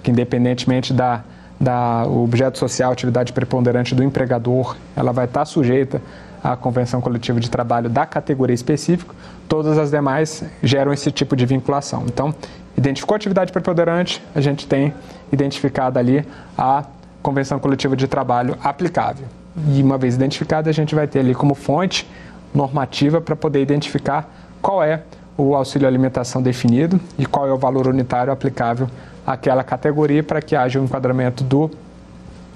[0.02, 1.22] que independentemente da,
[1.60, 6.00] da objeto social, atividade preponderante do empregador, ela vai estar sujeita
[6.42, 9.14] à convenção coletiva de trabalho da categoria específica,
[9.46, 12.04] todas as demais geram esse tipo de vinculação.
[12.06, 12.34] Então,
[12.78, 14.94] identificou a atividade preponderante, a gente tem
[15.30, 16.24] identificado ali
[16.56, 16.82] a
[17.22, 19.26] convenção coletiva de trabalho aplicável.
[19.68, 22.08] E uma vez identificada, a gente vai ter ali como fonte
[22.54, 24.30] normativa para poder identificar
[24.62, 25.02] qual é
[25.36, 28.88] o auxílio alimentação definido e qual é o valor unitário aplicável
[29.26, 31.70] àquela categoria para que haja o um enquadramento do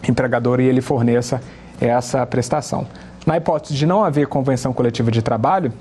[0.08, 1.40] empregador e ele forneça
[1.80, 2.86] essa prestação.
[3.24, 5.72] Na hipótese de não haver convenção coletiva de trabalho,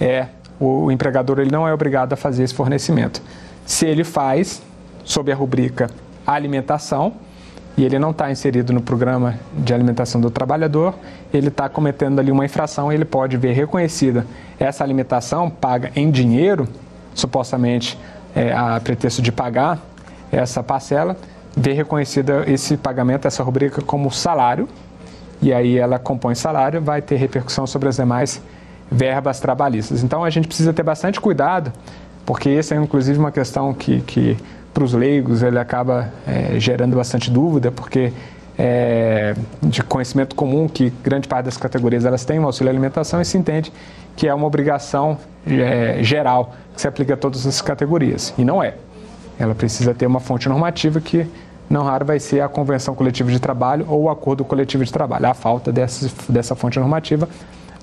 [0.00, 0.26] é
[0.58, 3.22] o empregador ele não é obrigado a fazer esse fornecimento.
[3.64, 4.62] Se ele faz,
[5.04, 5.90] sob a rubrica
[6.26, 7.14] alimentação,
[7.76, 10.94] e ele não está inserido no programa de alimentação do trabalhador,
[11.32, 14.26] ele está cometendo ali uma infração, ele pode ver reconhecida
[14.58, 16.68] essa alimentação paga em dinheiro,
[17.14, 17.98] supostamente
[18.34, 19.78] é, a pretexto de pagar
[20.30, 21.16] essa parcela,
[21.56, 24.68] ver reconhecida esse pagamento, essa rubrica como salário,
[25.40, 28.40] e aí ela compõe salário, vai ter repercussão sobre as demais
[28.90, 30.02] verbas trabalhistas.
[30.02, 31.72] Então a gente precisa ter bastante cuidado,
[32.24, 34.36] porque essa é inclusive uma questão que, que
[34.72, 38.12] para os leigos ele acaba é, gerando bastante dúvida, porque
[38.58, 43.24] é de conhecimento comum que grande parte das categorias elas têm um auxílio alimentação e
[43.24, 43.72] se entende
[44.14, 48.34] que é uma obrigação é, geral que se aplica a todas as categorias.
[48.36, 48.74] E não é.
[49.38, 51.26] Ela precisa ter uma fonte normativa que
[51.68, 55.26] não raro vai ser a convenção coletiva de trabalho ou o acordo coletivo de trabalho.
[55.26, 57.28] A falta dessa, dessa fonte normativa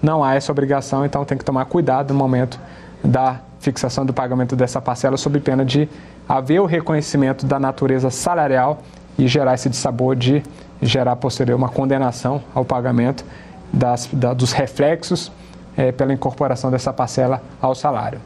[0.01, 2.59] não há essa obrigação, então tem que tomar cuidado no momento
[3.03, 5.87] da fixação do pagamento dessa parcela, sob pena de
[6.27, 8.81] haver o reconhecimento da natureza salarial
[9.17, 10.43] e gerar esse dissabor de
[10.81, 13.25] gerar posterior uma condenação ao pagamento
[13.71, 15.31] das, da, dos reflexos
[15.75, 18.19] é, pela incorporação dessa parcela ao salário.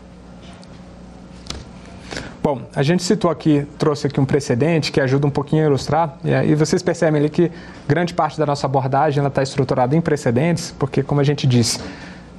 [2.43, 6.17] Bom, a gente citou aqui, trouxe aqui um precedente que ajuda um pouquinho a ilustrar,
[6.46, 7.50] e vocês percebem ali que
[7.88, 11.80] grande parte da nossa abordagem está estruturada em precedentes, porque, como a gente disse,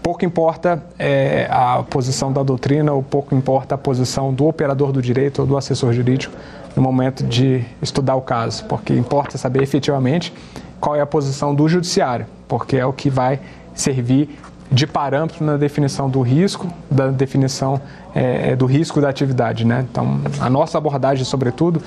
[0.05, 5.01] pouco importa é, a posição da doutrina ou pouco importa a posição do operador do
[5.01, 6.37] direito ou do assessor jurídico
[6.77, 10.31] no momento de estudar o caso, porque importa saber efetivamente
[10.79, 13.41] qual é a posição do judiciário, porque é o que vai
[13.75, 14.39] servir
[14.71, 17.81] de parâmetro na definição do risco, da definição
[18.15, 19.65] é, do risco da atividade.
[19.65, 19.87] Né?
[19.91, 21.81] Então, a nossa abordagem, sobretudo,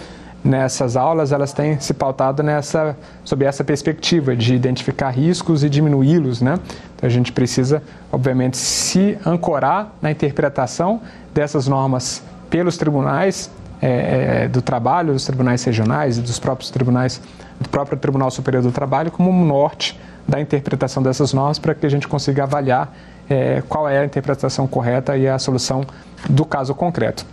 [0.48, 6.42] nessas aulas, elas têm se pautado nessa, sob essa perspectiva de identificar riscos e diminuí-los.
[6.42, 6.58] Né?
[6.96, 11.02] Então, a gente precisa, obviamente, se ancorar na interpretação
[11.34, 17.22] dessas normas pelos tribunais é, é do trabalho, dos tribunais regionais e dos próprios tribunais,
[17.60, 21.86] do próprio Tribunal Superior do Trabalho, como um norte da interpretação dessas normas para que
[21.86, 22.96] a gente consiga avaliar
[23.30, 25.86] é, qual é a interpretação correta e a solução
[26.30, 27.26] do caso concreto.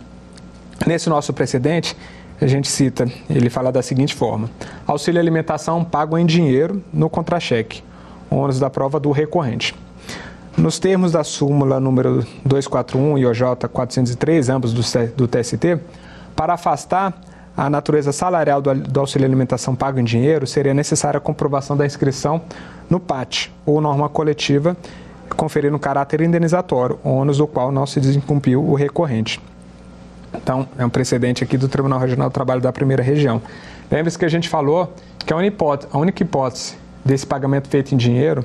[0.85, 1.95] Nesse nosso precedente,
[2.39, 4.49] a gente cita, ele fala da seguinte forma:
[4.85, 7.83] auxílio alimentação pago em dinheiro no contra-cheque,
[8.29, 9.75] ônus da prova do recorrente.
[10.57, 15.79] Nos termos da súmula número 241 e OJ 403, ambos do, TST,
[16.33, 17.13] para afastar
[17.57, 22.41] a natureza salarial do, auxílio alimentação pago em dinheiro, seria necessária a comprovação da inscrição
[22.89, 24.77] no PAT, ou norma coletiva,
[25.35, 29.41] conferindo caráter indenizatório, ônus do qual não se desencumpriu o recorrente.
[30.41, 33.41] Então, é um precedente aqui do Tribunal Regional do Trabalho da Primeira Região.
[33.91, 38.43] Lembre-se que a gente falou que a a única hipótese desse pagamento feito em dinheiro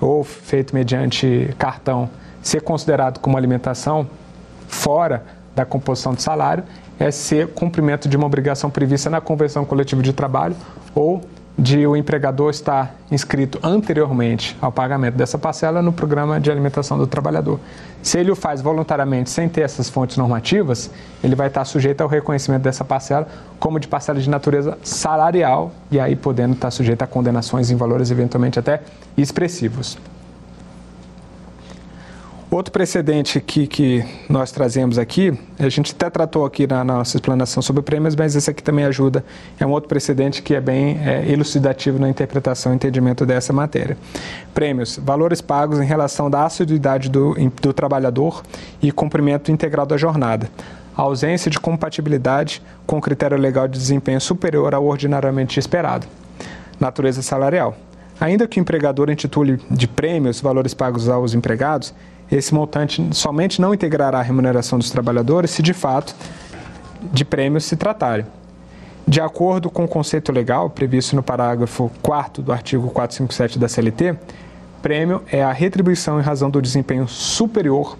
[0.00, 2.08] ou feito mediante cartão
[2.42, 4.08] ser considerado como alimentação
[4.66, 5.24] fora
[5.54, 6.64] da composição de salário
[6.98, 10.56] é ser cumprimento de uma obrigação prevista na Convenção Coletiva de Trabalho
[10.94, 11.22] ou
[11.58, 17.06] de o empregador estar inscrito anteriormente ao pagamento dessa parcela no programa de alimentação do
[17.06, 17.58] trabalhador.
[18.00, 20.88] Se ele o faz voluntariamente sem ter essas fontes normativas,
[21.22, 23.26] ele vai estar sujeito ao reconhecimento dessa parcela
[23.58, 28.12] como de parcela de natureza salarial e aí podendo estar sujeito a condenações em valores
[28.12, 28.80] eventualmente até
[29.16, 29.98] expressivos.
[32.50, 37.62] Outro precedente que, que nós trazemos aqui, a gente até tratou aqui na, nossa explanação
[37.62, 39.22] sobre prêmios, mas esse aqui também ajuda,
[39.60, 43.98] é um outro precedente que é bem é, elucidativo na interpretação e entendimento dessa matéria.
[44.54, 48.42] Prêmios, valores pagos em relação da assiduidade do, do trabalhador
[48.80, 50.50] e cumprimento integral da jornada.
[50.96, 56.06] A ausência de compatibilidade com o critério legal de desempenho superior ao ordinariamente esperado.
[56.80, 57.76] Natureza salarial
[58.20, 61.94] Ainda que o empregador intitule de prêmio os valores pagos aos empregados,
[62.30, 66.14] esse montante somente não integrará a remuneração dos trabalhadores se de fato
[67.12, 68.26] de prêmios se tratarem.
[69.06, 74.14] De acordo com o conceito legal previsto no parágrafo 4 do artigo 457 da CLT,
[74.82, 77.96] prêmio é a retribuição em razão do desempenho superior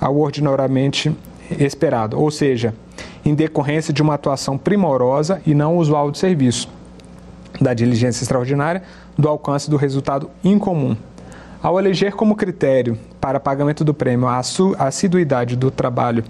[0.00, 1.14] ao ordinariamente
[1.58, 2.74] esperado, ou seja,
[3.24, 6.68] em decorrência de uma atuação primorosa e não usual do serviço,
[7.60, 8.82] da diligência extraordinária,
[9.18, 10.96] do alcance do resultado incomum.
[11.66, 16.22] Ao eleger como critério para pagamento do prêmio a assiduidade do trabalho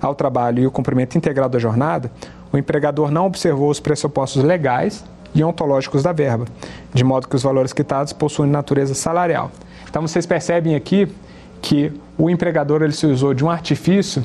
[0.00, 2.12] ao trabalho e o cumprimento integral da jornada,
[2.52, 5.04] o empregador não observou os pressupostos legais
[5.34, 6.44] e ontológicos da verba,
[6.92, 9.50] de modo que os valores quitados possuem natureza salarial.
[9.90, 11.12] Então vocês percebem aqui
[11.60, 14.24] que o empregador ele se usou de um artifício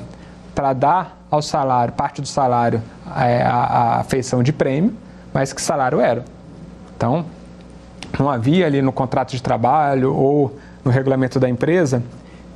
[0.54, 2.80] para dar ao salário, parte do salário,
[3.18, 4.94] é, a, a feição de prêmio,
[5.34, 6.24] mas que salário era.
[6.96, 7.26] Então,
[8.20, 12.04] não havia ali no contrato de trabalho ou no regulamento da empresa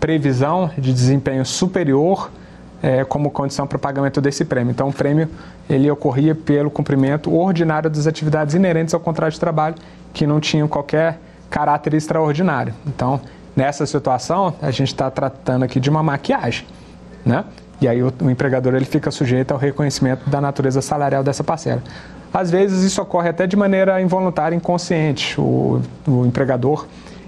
[0.03, 2.29] previsão de desempenho superior
[2.81, 4.71] é, como condição para o pagamento desse prêmio.
[4.71, 5.29] Então, o prêmio
[5.69, 9.75] ele ocorria pelo cumprimento ordinário das atividades inerentes ao contrato de trabalho,
[10.13, 11.17] que não tinham qualquer
[11.49, 12.73] caráter extraordinário.
[12.85, 13.21] Então,
[13.55, 16.67] nessa situação, a gente está tratando aqui de uma maquiagem,
[17.25, 17.45] né?
[17.79, 21.81] E aí o, o, empregador ele fica sujeito ao reconhecimento da natureza salarial dessa parcela.
[22.33, 25.39] Às vezes isso ocorre até de maneira involuntária, inconsciente.
[25.39, 26.87] O, o empregador,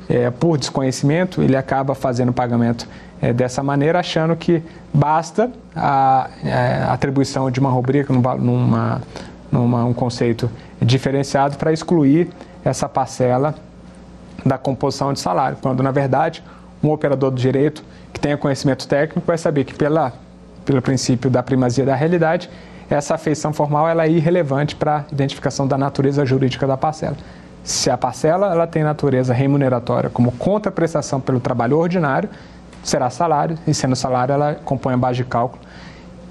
[0.10, 2.88] é, por desconhecimento, ele acaba fazendo o pagamento
[3.22, 9.02] é, dessa maneira, achando que basta a, é, a atribuição de uma rubrica numa,
[9.52, 10.50] numa, um conceito
[10.82, 12.30] diferenciado para excluir
[12.64, 13.54] essa parcela
[14.44, 16.44] da composição de salário, quando na verdade
[16.84, 20.14] um operador do direito que tenha conhecimento técnico vai saber que pela,
[20.66, 22.50] pelo princípio da primazia da realidade,
[22.90, 27.18] essa afeição formal ela é irrelevante para a identificação da natureza jurídica da parcela.
[27.64, 32.30] Se a parcela ela tem natureza remuneratória como contraprestação pelo trabalho ordinário,
[32.84, 35.62] será salário, e sendo salário, ela compõe a base de cálculo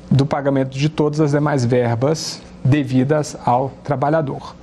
[0.09, 4.55] do pagamento de todas as demais verbas devidas ao trabalhador.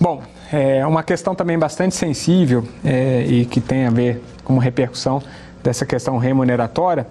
[0.00, 5.22] Bom, é uma questão também bastante sensível é, e que tem a ver com repercussão
[5.62, 7.06] dessa questão remuneratória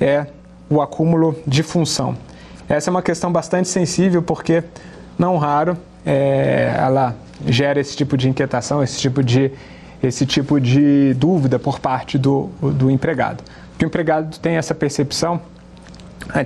[0.00, 0.26] é
[0.68, 2.16] o acúmulo de função.
[2.68, 4.64] Essa é uma questão bastante sensível porque,
[5.18, 7.14] não raro, é, ela
[7.46, 9.50] gera esse tipo de inquietação, esse tipo de
[10.02, 13.42] esse tipo de dúvida por parte do, do empregado.
[13.70, 15.40] Porque o empregado tem essa percepção,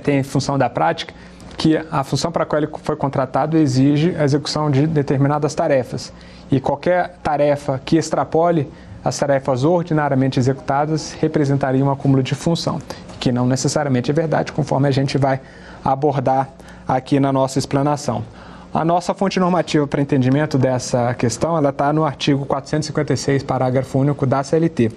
[0.01, 1.13] tem em função da prática,
[1.57, 6.13] que a função para a qual ele foi contratado exige a execução de determinadas tarefas.
[6.49, 8.71] E qualquer tarefa que extrapole
[9.03, 12.81] as tarefas ordinariamente executadas representaria um acúmulo de função,
[13.19, 15.41] que não necessariamente é verdade, conforme a gente vai
[15.83, 16.49] abordar
[16.87, 18.23] aqui na nossa explanação.
[18.71, 24.27] A nossa fonte normativa para entendimento dessa questão ela está no artigo 456, parágrafo único
[24.27, 24.91] da CLT.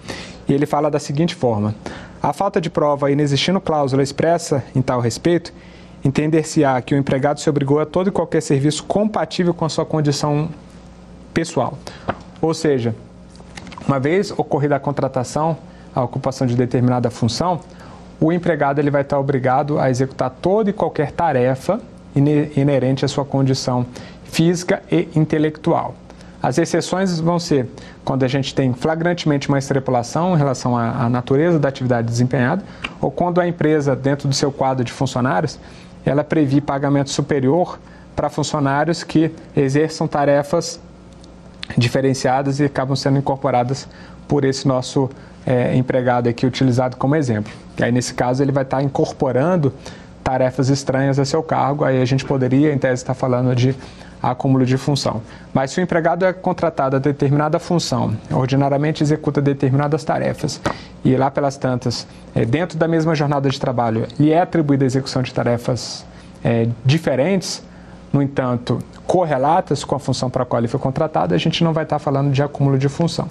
[0.47, 1.75] E ele fala da seguinte forma:
[2.23, 5.55] a falta de prova inexistindo cláusula expressa em tal respeito,
[6.05, 9.87] entender-se-á que o empregado se obrigou a todo e qualquer serviço compatível com a sua
[9.87, 10.51] condição
[11.33, 11.79] pessoal.
[12.43, 12.95] Ou seja,
[13.89, 15.57] uma vez ocorrida a contratação,
[15.95, 17.61] a ocupação de determinada função,
[18.23, 21.81] o empregado ele vai estar obrigado a executar toda e qualquer tarefa
[22.15, 23.85] inerente à sua condição
[24.25, 25.95] física e intelectual.
[26.41, 27.69] As exceções vão ser
[28.05, 32.65] quando a gente tem flagrantemente uma extrapolação em relação à, à, natureza da atividade desempenhada,
[33.01, 35.59] ou quando a empresa, dentro do seu quadro de funcionários,
[36.05, 37.79] ela prevê pagamento superior
[38.15, 40.81] para funcionários que exerçam tarefas
[41.77, 43.89] diferenciadas e acabam sendo incorporadas
[44.27, 45.09] por esse nosso
[45.47, 47.53] é, empregado aqui utilizado como exemplo.
[47.79, 49.73] E aí, nesse caso, ele vai estar incorporando
[50.23, 53.75] tarefas estranhas a seu cargo, aí a gente poderia, em tese, estar falando de
[54.23, 55.21] acúmulo de função.
[55.53, 60.61] Mas se o empregado é contratado a determinada função, ordinariamente executa determinadas tarefas,
[61.05, 64.87] e lá pelas tantas, é, dentro da mesma jornada de trabalho, lhe é atribuída a
[64.87, 66.07] execução de tarefas
[66.45, 67.63] é, diferentes,
[68.13, 71.73] no entanto, correlatas com a função para a qual ele foi contratado, a gente não
[71.73, 73.27] vai estar falando de acúmulo de função.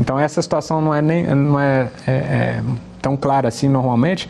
[0.00, 2.62] Então essa situação não é, nem, não é, é, é
[3.02, 4.28] tão clara assim normalmente,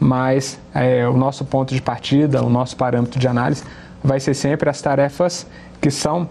[0.00, 3.62] mas é, o nosso ponto de partida, o nosso parâmetro de análise
[4.02, 5.46] vai ser sempre as tarefas
[5.78, 6.28] que são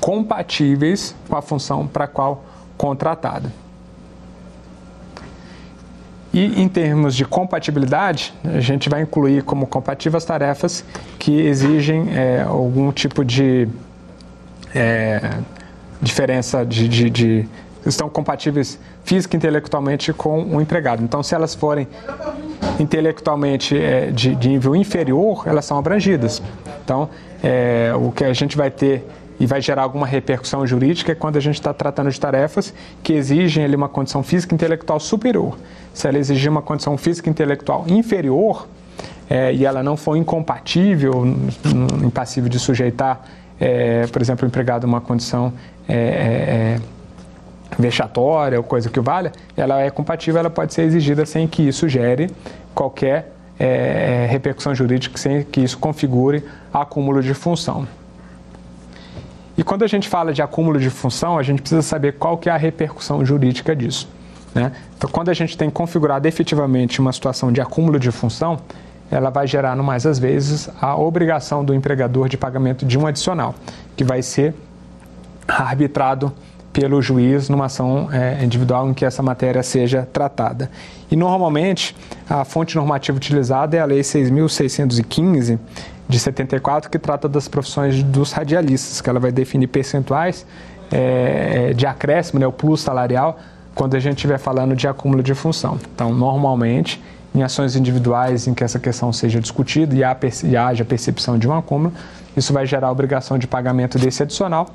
[0.00, 2.44] compatíveis com a função para a qual
[2.76, 3.52] contratada.
[6.34, 10.82] E em termos de compatibilidade, a gente vai incluir como compatíveis tarefas
[11.18, 13.68] que exigem é, algum tipo de
[14.74, 15.38] é,
[16.00, 17.48] diferença de, de, de,
[17.86, 21.02] estão compatíveis física e intelectualmente com o empregado.
[21.02, 21.88] Então, se elas forem
[22.78, 26.42] intelectualmente é, de, de, nível inferior, elas são abrangidas.
[26.84, 27.08] Então,
[27.42, 29.04] é, o que a gente vai ter
[29.40, 32.72] e vai gerar alguma repercussão jurídica é quando a gente está tratando de tarefas
[33.02, 35.58] que exigem ali uma condição física e intelectual superior.
[35.92, 38.68] Se ela exigir uma condição física e intelectual inferior
[39.28, 41.24] é, e ela não for incompatível,
[42.04, 43.24] impassível de sujeitar,
[43.58, 45.52] é, por exemplo, o empregado uma condição
[45.88, 46.80] é, é,
[47.78, 51.88] vexatória ou coisa que valha, ela é compatível, ela pode ser exigida sem que isso
[51.88, 52.30] gere
[52.74, 57.86] qualquer é, repercussão jurídica, sem que isso configure acúmulo de função.
[59.56, 62.48] E quando a gente fala de acúmulo de função, a gente precisa saber qual que
[62.48, 64.08] é a repercussão jurídica disso.
[64.54, 64.72] Né?
[64.96, 68.60] Então, quando a gente tem configurado efetivamente uma situação de acúmulo de função,
[69.10, 73.06] ela vai gerar, no mais às vezes, a obrigação do empregador de pagamento de um
[73.06, 73.54] adicional,
[73.94, 74.54] que vai ser
[75.46, 76.32] arbitrado
[76.72, 80.70] pelo juiz numa ação é, individual em que essa matéria seja tratada.
[81.10, 81.94] E normalmente
[82.28, 85.58] a fonte normativa utilizada é a Lei 6.615
[86.08, 90.46] de 74, que trata das profissões dos radialistas, que ela vai definir percentuais
[90.90, 93.38] é, de acréscimo, né, o plus salarial,
[93.74, 95.78] quando a gente estiver falando de acúmulo de função.
[95.94, 97.02] Então, normalmente,
[97.34, 101.48] em ações individuais em que essa questão seja discutida e, há, e haja percepção de
[101.48, 101.92] um acúmulo,
[102.36, 104.68] isso vai gerar a obrigação de pagamento desse adicional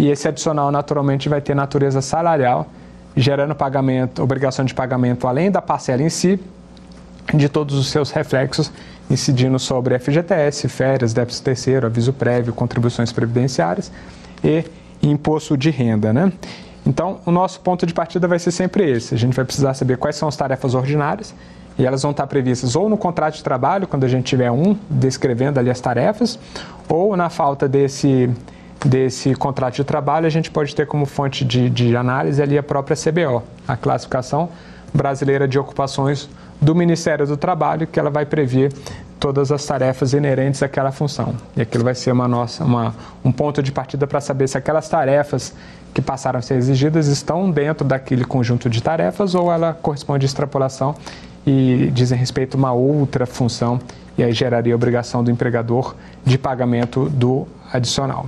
[0.00, 2.66] e esse adicional naturalmente vai ter natureza salarial,
[3.14, 6.40] gerando pagamento, obrigação de pagamento além da parcela em si,
[7.34, 8.72] de todos os seus reflexos,
[9.10, 13.92] incidindo sobre FGTS, férias, déficit terceiro, aviso prévio, contribuições previdenciárias
[14.42, 14.64] e
[15.02, 16.32] imposto de renda, né?
[16.86, 19.14] Então, o nosso ponto de partida vai ser sempre esse.
[19.14, 21.34] A gente vai precisar saber quais são as tarefas ordinárias
[21.78, 24.74] e elas vão estar previstas ou no contrato de trabalho, quando a gente tiver um
[24.88, 26.38] descrevendo ali as tarefas,
[26.88, 28.30] ou na falta desse
[28.84, 32.62] desse contrato de trabalho, a gente pode ter como fonte de, de análise ali a
[32.62, 34.48] própria CBO, a classificação
[34.92, 36.28] brasileira de ocupações
[36.60, 38.72] do Ministério do Trabalho, que ela vai prever
[39.18, 41.34] todas as tarefas inerentes àquela função.
[41.56, 44.88] E aquilo vai ser uma nossa, uma, um ponto de partida para saber se aquelas
[44.88, 45.54] tarefas
[45.92, 50.26] que passaram a ser exigidas estão dentro daquele conjunto de tarefas ou ela corresponde à
[50.26, 50.94] extrapolação
[51.46, 53.78] e dizem respeito a uma outra função
[54.16, 58.26] e aí geraria a obrigação do empregador de pagamento do adicional.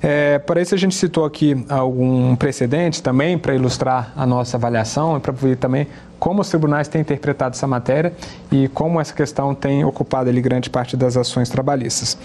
[0.00, 5.16] É, para isso a gente citou aqui algum precedente também para ilustrar a nossa avaliação
[5.16, 5.88] e para ver também
[6.18, 8.12] como os tribunais têm interpretado essa matéria
[8.50, 12.16] e como essa questão tem ocupado ali grande parte das ações trabalhistas.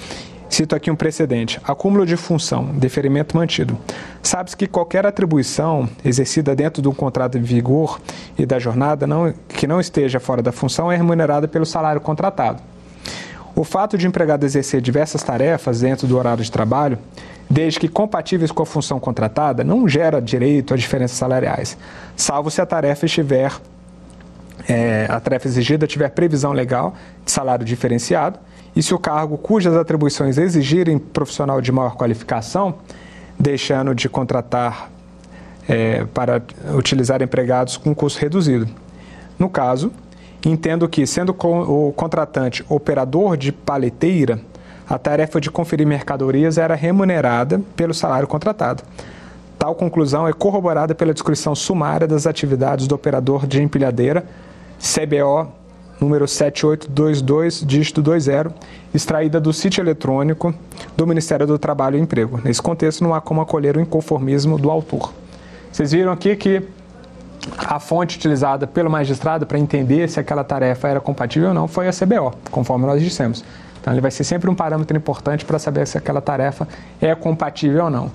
[0.50, 3.76] Cito aqui um precedente: acúmulo de função, deferimento mantido.
[4.22, 8.00] Sabe-se que qualquer atribuição exercida dentro de um contrato em vigor
[8.38, 12.62] e da jornada não, que não esteja fora da função é remunerada pelo salário contratado.
[13.56, 16.98] O fato de o empregado exercer diversas tarefas dentro do horário de trabalho
[17.50, 21.78] desde que compatíveis com a função contratada, não gera direito a diferenças salariais,
[22.16, 23.52] salvo se a tarefa estiver,
[24.68, 28.40] é, a tarefa exigida tiver previsão legal de salário diferenciado
[28.76, 32.76] e se o cargo cujas atribuições exigirem profissional de maior qualificação,
[33.40, 34.90] deixando de contratar
[35.68, 36.42] é, para
[36.76, 38.68] utilizar empregados com custo reduzido.
[39.38, 39.92] No caso,
[40.46, 44.40] entendo que, sendo o contratante operador de paleteira,
[44.90, 48.84] a tarefa de conferir mercadorias era remunerada pelo salário contratado.
[49.58, 54.26] Tal conclusão é corroborada pela descrição sumária das atividades do operador de empilhadeira,
[54.80, 55.48] CBO
[56.04, 58.54] número 7822, dígito 20,
[58.94, 60.54] extraída do sítio eletrônico
[60.98, 62.42] do Ministério do Trabalho e Emprego.
[62.44, 65.14] Nesse contexto, não há como acolher o inconformismo do autor.
[65.72, 66.62] Vocês viram aqui que
[67.58, 71.88] a fonte utilizada pelo magistrado para entender se aquela tarefa era compatível ou não foi
[71.88, 73.44] a CBO, conforme nós dissemos.
[73.84, 76.66] Então, ele vai ser sempre um parâmetro importante para saber se aquela tarefa
[77.02, 78.10] é compatível ou não.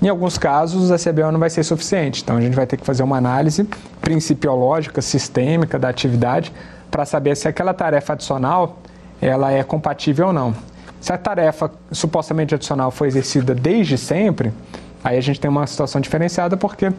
[0.00, 2.86] Em alguns casos, a CBO não vai ser suficiente, então a gente vai ter que
[2.86, 3.68] fazer uma análise
[4.00, 6.50] principiológica, sistêmica da atividade,
[6.90, 8.78] para saber se aquela tarefa adicional
[9.20, 10.54] ela é compatível ou não.
[11.02, 14.54] Se a tarefa supostamente adicional foi exercida desde sempre,
[15.02, 16.90] aí a gente tem uma situação diferenciada porque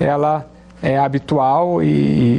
[0.00, 0.44] ela
[0.82, 1.86] é habitual e,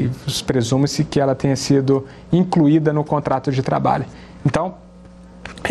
[0.05, 0.11] e
[0.45, 4.05] presume-se que ela tenha sido incluída no contrato de trabalho.
[4.45, 4.82] Então,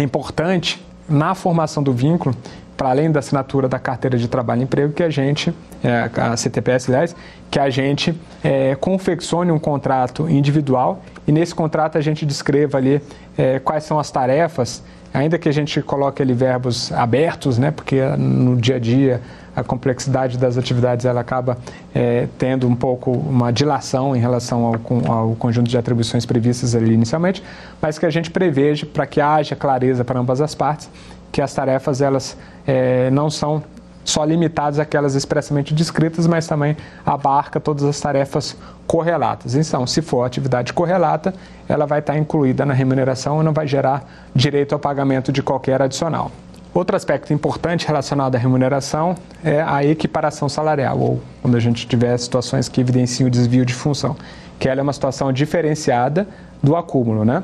[0.00, 2.34] é importante na formação do vínculo,
[2.76, 6.36] para além da assinatura da carteira de trabalho e emprego, que a gente, é, a
[6.36, 7.14] CTPS, aliás,
[7.50, 11.02] que a gente é, confeccione um contrato individual.
[11.26, 13.00] E nesse contrato a gente descreva ali
[13.36, 14.82] é, quais são as tarefas,
[15.12, 19.20] ainda que a gente coloque ali verbos abertos, né, porque no dia a dia
[19.54, 21.58] a complexidade das atividades ela acaba
[21.94, 26.94] é, tendo um pouco uma dilação em relação ao, ao, conjunto de atribuições previstas ali
[26.94, 27.42] inicialmente,
[27.80, 30.88] mas que a gente preveja para que haja clareza para ambas as partes
[31.30, 32.36] que as tarefas elas
[32.66, 33.62] é, não são
[34.04, 36.76] só limitadas àquelas expressamente descritas, mas também
[37.06, 39.54] abarca todas as tarefas correlatas.
[39.54, 41.32] Então, se for atividade correlata,
[41.68, 45.80] ela vai estar incluída na remuneração e não vai gerar direito ao pagamento de qualquer
[45.80, 46.30] adicional.
[46.74, 49.14] Outro aspecto importante relacionado à remuneração
[49.44, 53.74] é a equiparação salarial, ou quando a gente tiver situações que evidenciam o desvio de
[53.74, 54.16] função,
[54.58, 56.26] que ela é uma situação diferenciada
[56.62, 57.42] do acúmulo, né?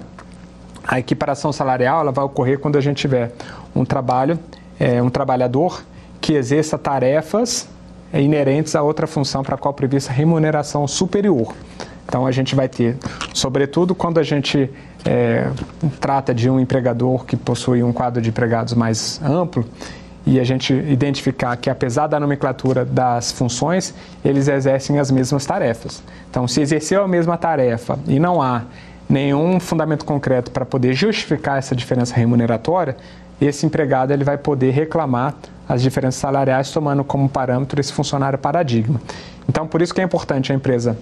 [0.83, 3.33] A equiparação salarial ela vai ocorrer quando a gente tiver
[3.77, 4.39] um trabalho,
[4.81, 5.85] é, um trabalhador
[6.23, 7.69] que exerça tarefas
[8.15, 11.55] inerentes a outra função para a qual prevista remuneração superior.
[12.09, 12.97] Então a gente vai ter,
[13.35, 14.71] sobretudo quando a gente
[15.05, 15.47] é,
[16.01, 19.63] trata de um empregador que possui um quadro de empregados mais amplo
[20.25, 23.95] e a gente identificar que, apesar da nomenclatura das funções,
[24.25, 26.03] eles exercem as mesmas tarefas.
[26.31, 28.63] Então, se exerceu a mesma tarefa e não há
[29.09, 32.97] nenhum fundamento concreto para poder justificar essa diferença remuneratória,
[33.41, 35.35] esse empregado ele vai poder reclamar
[35.69, 39.01] as diferenças salariais tomando como parâmetro esse funcionário paradigma.
[39.49, 40.97] Então, por isso que é importante a empresa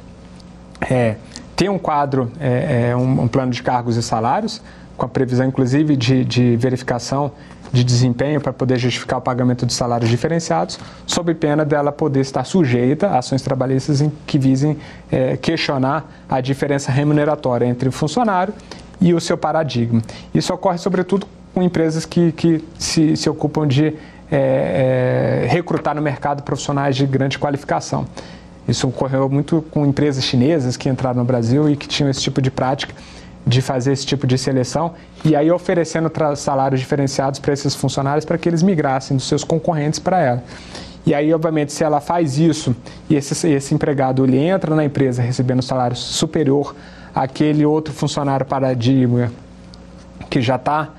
[0.81, 1.17] é,
[1.55, 4.61] tem um quadro, é, é, um, um, plano de cargos e salários,
[4.97, 7.33] com a previsão inclusive de, de verificação
[7.73, 12.45] de desempenho para poder justificar o pagamento de salários diferenciados, sob pena dela poder estar
[12.45, 14.79] sujeita a ações trabalhistas que visem
[15.11, 18.55] é, questionar a diferença remuneratória entre o funcionário
[19.01, 20.01] e o seu paradigma.
[20.35, 23.95] Isso ocorre sobretudo com empresas que, que se, se ocupam de
[24.31, 28.07] é, é, recrutar no mercado profissionais de grande qualificação.
[28.69, 32.43] Isso ocorreu muito com empresas chinesas que entraram no Brasil e que tinham esse tipo
[32.43, 32.95] de prática
[33.47, 34.95] de fazer esse tipo de seleção
[35.25, 40.01] e aí oferecendo salários diferenciados para esses funcionários para que eles migrassem dos seus concorrentes
[40.01, 40.45] para ela.
[41.07, 42.75] E aí, obviamente, se ela faz isso
[43.09, 46.75] e esse, esse empregado ele entra na empresa recebendo salário superior
[47.15, 49.31] àquele outro funcionário paradigma
[50.29, 50.91] que já está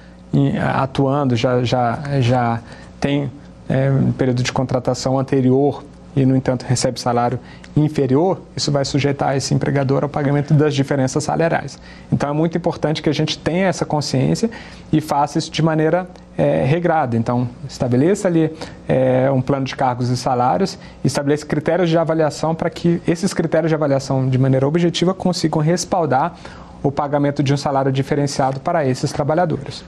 [0.73, 2.61] atuando, já, já, já
[3.01, 3.29] tem
[3.67, 5.83] é, um período de contratação anterior
[6.17, 7.39] e, no entanto, recebe salário
[7.75, 11.77] inferior, isso vai sujeitar esse empregador ao pagamento das diferenças salariais.
[12.11, 14.49] Então, é muito importante que a gente tenha essa consciência
[14.91, 17.15] e faça isso de maneira é, regrada.
[17.15, 18.51] Então, estabeleça ali
[18.87, 23.69] é, um plano de cargos e salários, estabeleça critérios de avaliação para que esses critérios
[23.69, 26.35] de avaliação, de maneira objetiva, consigam respaldar
[26.81, 29.85] o pagamento de um salário diferenciado para esses trabalhadores.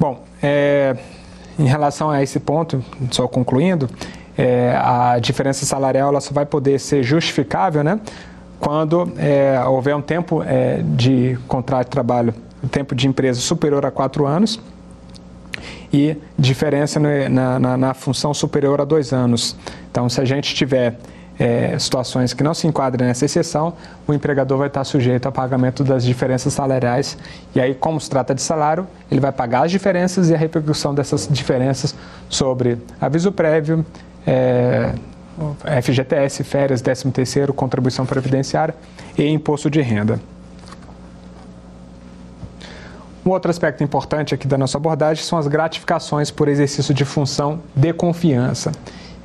[0.00, 0.96] Bom, é,
[1.58, 3.88] em relação a esse ponto, só concluindo,
[4.36, 7.98] é, a diferença salarial ela só vai poder ser justificável né,
[8.60, 13.84] quando é, houver um tempo é, de contrato de trabalho, um tempo de empresa superior
[13.86, 14.60] a quatro anos
[15.92, 19.56] e diferença no, na, na, na função superior a dois anos.
[19.90, 20.98] Então, se a gente tiver
[21.38, 23.74] é, situações que não se enquadrem nessa exceção,
[24.06, 27.16] o empregador vai estar sujeito ao pagamento das diferenças salariais.
[27.54, 30.94] E aí, como se trata de salário, ele vai pagar as diferenças e a repercussão
[30.94, 31.94] dessas diferenças
[32.28, 33.84] sobre aviso prévio,
[34.26, 34.92] é,
[35.82, 38.74] FGTS, férias, 13º, contribuição previdenciária
[39.18, 40.18] e imposto de renda.
[43.24, 47.60] Um outro aspecto importante aqui da nossa abordagem são as gratificações por exercício de função
[47.74, 48.70] de confiança.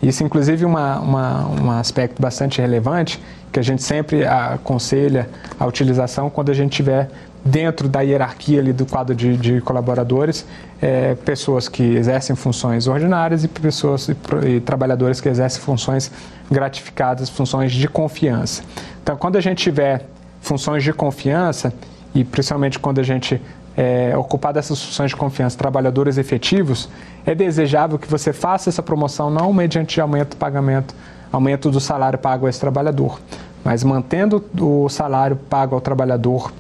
[0.01, 3.21] Isso, inclusive, uma, uma, um aspecto bastante relevante
[3.51, 5.29] que a gente sempre aconselha
[5.59, 7.09] a utilização quando a gente tiver
[7.43, 10.45] dentro da hierarquia ali do quadro de, de colaboradores,
[10.81, 14.15] é, pessoas que exercem funções ordinárias e pessoas e,
[14.47, 16.11] e, trabalhadores que exercem funções
[16.49, 18.63] gratificadas, funções de confiança.
[19.01, 20.05] Então, quando a gente tiver
[20.39, 21.73] funções de confiança
[22.13, 23.41] e principalmente quando a gente
[23.81, 26.87] é, ocupar dessas funções de confiança trabalhadores efetivos,
[27.25, 30.93] é desejável que você faça essa promoção não mediante aumento do pagamento,
[31.31, 33.19] aumento do salário pago a esse trabalhador,
[33.63, 36.53] mas mantendo o salário pago ao trabalhador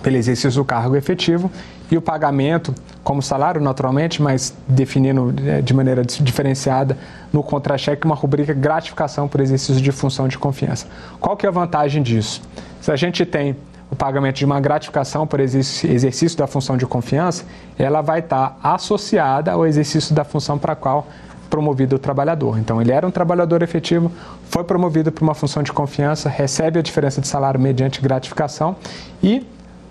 [0.00, 1.50] pelo exercício do cargo efetivo
[1.90, 2.72] e o pagamento
[3.02, 6.96] como salário naturalmente, mas definindo é, de maneira diferenciada
[7.32, 10.86] no contra-cheque uma rubrica gratificação por exercício de função de confiança.
[11.18, 12.42] Qual que é a vantagem disso?
[12.80, 13.56] Se a gente tem
[13.90, 17.44] o pagamento de uma gratificação por exercício da função de confiança,
[17.78, 21.06] ela vai estar associada ao exercício da função para a qual
[21.48, 22.58] promovido o trabalhador.
[22.58, 24.12] Então, ele era um trabalhador efetivo,
[24.44, 28.76] foi promovido para uma função de confiança, recebe a diferença de salário mediante gratificação
[29.22, 29.46] e,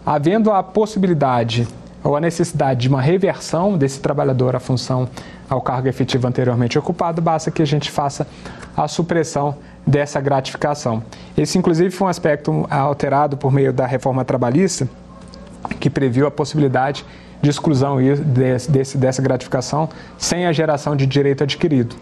[0.05, 1.67] havendo a possibilidade
[2.03, 5.09] ou a necessidade de uma reversão desse trabalhador à função
[5.49, 8.27] ao cargo efetivo anteriormente ocupado, basta que a gente faça
[8.75, 11.01] a supressão dessa gratificação.
[11.37, 14.87] Esse, inclusive, foi um aspecto alterado por meio da reforma trabalhista,
[15.79, 17.05] que previu a possibilidade
[17.41, 17.97] de exclusão
[18.69, 21.95] desse, dessa gratificação sem a geração de direito adquirido,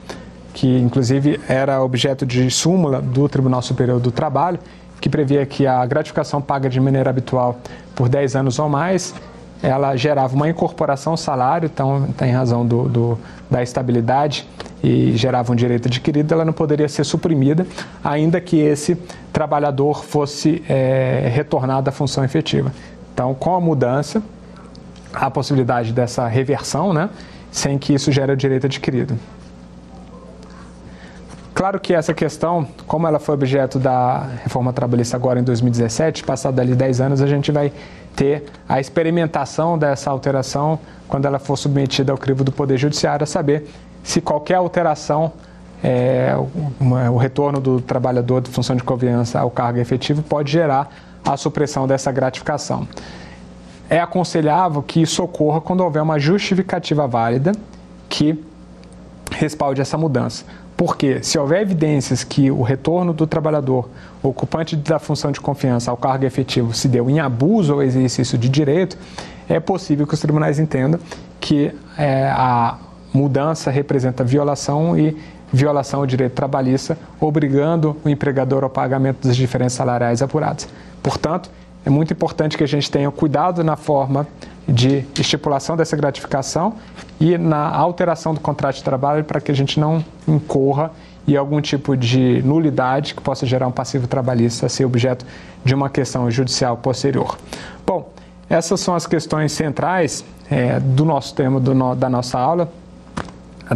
[0.53, 4.59] que inclusive era objeto de súmula do Tribunal Superior do Trabalho,
[4.99, 7.59] que previa que a gratificação paga de maneira habitual
[7.93, 9.13] por 10 anos ou mais
[9.65, 14.47] ela gerava uma incorporação ao salário, então tem razão do, do, da estabilidade
[14.83, 17.65] e gerava um direito adquirido, ela não poderia ser suprimida,
[18.03, 18.95] ainda que esse
[19.33, 22.71] trabalhador fosse é, retornado à função efetiva.
[23.11, 24.21] Então, com a mudança,
[25.11, 27.09] a possibilidade dessa reversão, né,
[27.51, 29.17] sem que isso gere o direito adquirido.
[31.55, 36.59] Claro que essa questão, como ela foi objeto da reforma trabalhista agora em 2017, passado
[36.59, 37.71] ali 10 anos, a gente vai
[38.15, 43.27] ter a experimentação dessa alteração quando ela for submetida ao crivo do Poder Judiciário, a
[43.27, 43.67] saber
[44.03, 45.33] se qualquer alteração,
[45.83, 46.35] é,
[46.79, 50.89] uma, o retorno do trabalhador de função de confiança ao cargo efetivo pode gerar
[51.23, 52.87] a supressão dessa gratificação.
[53.89, 57.51] É aconselhável que isso ocorra quando houver uma justificativa válida
[58.07, 58.43] que
[59.35, 60.45] respalde essa mudança.
[60.77, 63.89] Porque se houver evidências que o retorno do trabalhador
[64.21, 68.49] ocupante da função de confiança ao cargo efetivo se deu em abuso ou exercício de
[68.49, 68.97] direito,
[69.47, 70.99] é possível que os tribunais entendam
[71.39, 72.77] que é, a
[73.13, 75.15] mudança representa violação e
[75.53, 80.67] violação ao direito trabalhista, obrigando o empregador ao pagamento das diferenças salariais apuradas.
[81.01, 81.49] Portanto,
[81.85, 84.27] é muito importante que a gente tenha cuidado na forma
[84.67, 86.73] de estipulação dessa gratificação
[87.19, 90.91] e na alteração do contrato de trabalho para que a gente não incorra
[91.27, 95.25] em algum tipo de nulidade que possa gerar um passivo trabalhista a ser objeto
[95.63, 97.37] de uma questão judicial posterior.
[97.85, 98.09] Bom,
[98.49, 102.71] essas são as questões centrais é, do nosso tema, do no, da nossa aula,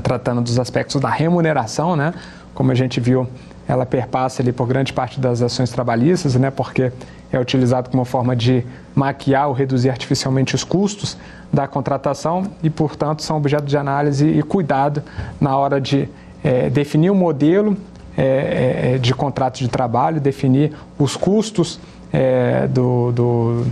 [0.03, 2.13] tratando dos aspectos da remuneração, né?
[2.53, 3.27] Como a gente viu,
[3.67, 6.51] ela perpassa ali por grande parte das ações trabalhistas, né?
[6.51, 6.91] Porque
[7.31, 8.63] é utilizado como forma de
[8.95, 11.17] maquiar ou reduzir artificialmente os custos
[11.51, 15.01] da contratação e, portanto, são objeto de análise e cuidado
[15.39, 16.09] na hora de
[16.43, 17.77] é, definir o um modelo
[18.17, 21.79] é, de contrato de trabalho, definir os custos
[22.11, 23.65] é, do, do,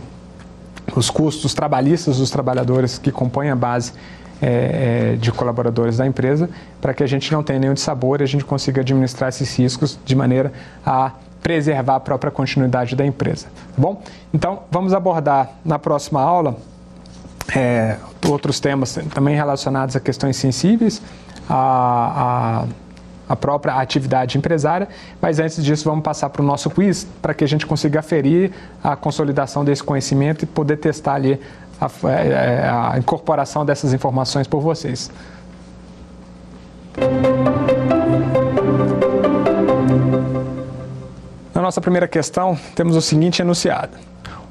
[0.95, 3.93] os custos trabalhistas dos trabalhadores que compõem a base
[4.41, 6.49] é, de colaboradores da empresa,
[6.79, 9.99] para que a gente não tenha nenhum dissabor e a gente consiga administrar esses riscos
[10.05, 10.53] de maneira
[10.85, 11.11] a
[11.41, 13.47] preservar a própria continuidade da empresa.
[13.47, 14.01] Tá bom?
[14.33, 16.57] Então, vamos abordar na próxima aula
[17.55, 21.01] é, outros temas também relacionados a questões sensíveis,
[21.49, 22.65] a,
[23.29, 24.88] a, a, própria atividade empresária,
[25.21, 28.51] mas antes disso vamos passar para o nosso quiz para que a gente consiga aferir
[28.83, 31.39] a consolidação desse conhecimento e poder testar ali
[31.79, 35.09] a, é, é, a incorporação dessas informações por vocês.
[41.68, 43.97] Nossa primeira questão, temos o seguinte enunciado.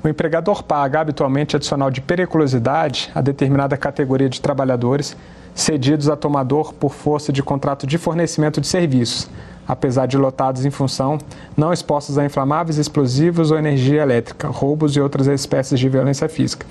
[0.05, 5.17] O empregador paga habitualmente adicional de periculosidade a determinada categoria de trabalhadores
[5.55, 9.31] cedidos a tomador por força de contrato de fornecimento de serviços,
[9.67, 11.17] apesar de lotados em função
[11.57, 16.67] não expostos a inflamáveis, explosivos ou energia elétrica, roubos e outras espécies de violência física.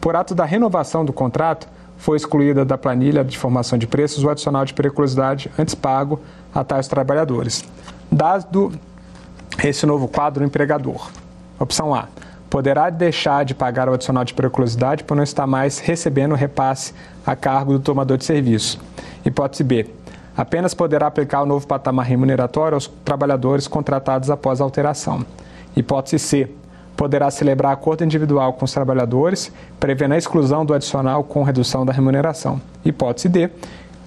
[0.00, 4.30] Por ato da renovação do contrato, foi excluída da planilha de formação de preços o
[4.30, 6.18] adicional de periculosidade antes pago
[6.54, 7.62] a tais trabalhadores.
[8.10, 8.72] Dado
[9.62, 11.10] esse novo quadro empregador.
[11.58, 12.08] Opção A.
[12.48, 16.92] Poderá deixar de pagar o adicional de periculosidade por não estar mais recebendo o repasse
[17.24, 18.80] a cargo do tomador de serviço.
[19.24, 19.86] Hipótese B.
[20.36, 25.24] Apenas poderá aplicar o novo patamar remuneratório aos trabalhadores contratados após a alteração.
[25.76, 26.50] Hipótese C.
[26.96, 31.92] Poderá celebrar acordo individual com os trabalhadores, prevendo a exclusão do adicional com redução da
[31.92, 32.60] remuneração.
[32.84, 33.50] Hipótese D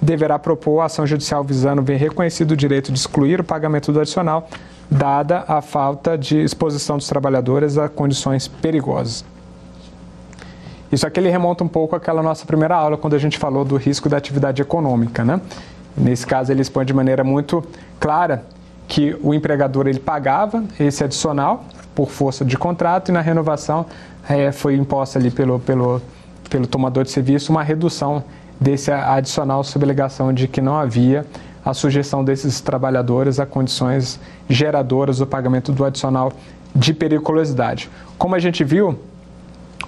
[0.02, 4.00] deverá propor a ação judicial visando ver reconhecido o direito de excluir o pagamento do
[4.00, 4.50] adicional,
[4.90, 9.26] dada a falta de exposição dos trabalhadores a condições perigosas.
[10.92, 14.08] Isso aqui remonta um pouco àquela nossa primeira aula, quando a gente falou do risco
[14.08, 15.26] da atividade econômica.
[15.26, 15.42] Né?
[15.98, 17.64] Nesse caso, ele expõe de maneira muito
[18.00, 18.46] clara
[18.88, 21.66] que o empregador ele pagava esse adicional
[21.96, 23.88] por força de contrato e na renovação
[24.30, 26.02] é, foi imposta ali pelo, pelo,
[26.50, 28.24] pelo tomador de serviço uma redução
[28.60, 31.26] desse adicional sob alegação de que não havia
[31.66, 36.34] a sujeição desses trabalhadores a condições geradoras do pagamento do adicional
[36.76, 37.90] de periculosidade.
[38.18, 39.00] Como a gente viu,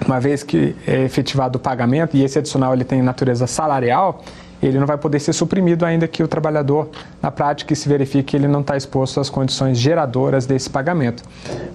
[0.06, 4.24] uma vez que é efetivado o pagamento e esse adicional ele tem natureza salarial,
[4.62, 6.90] ele não vai poder ser suprimido ainda que o trabalhador,
[7.22, 11.24] na prática, se verifique que ele não está exposto às condições geradoras desse pagamento,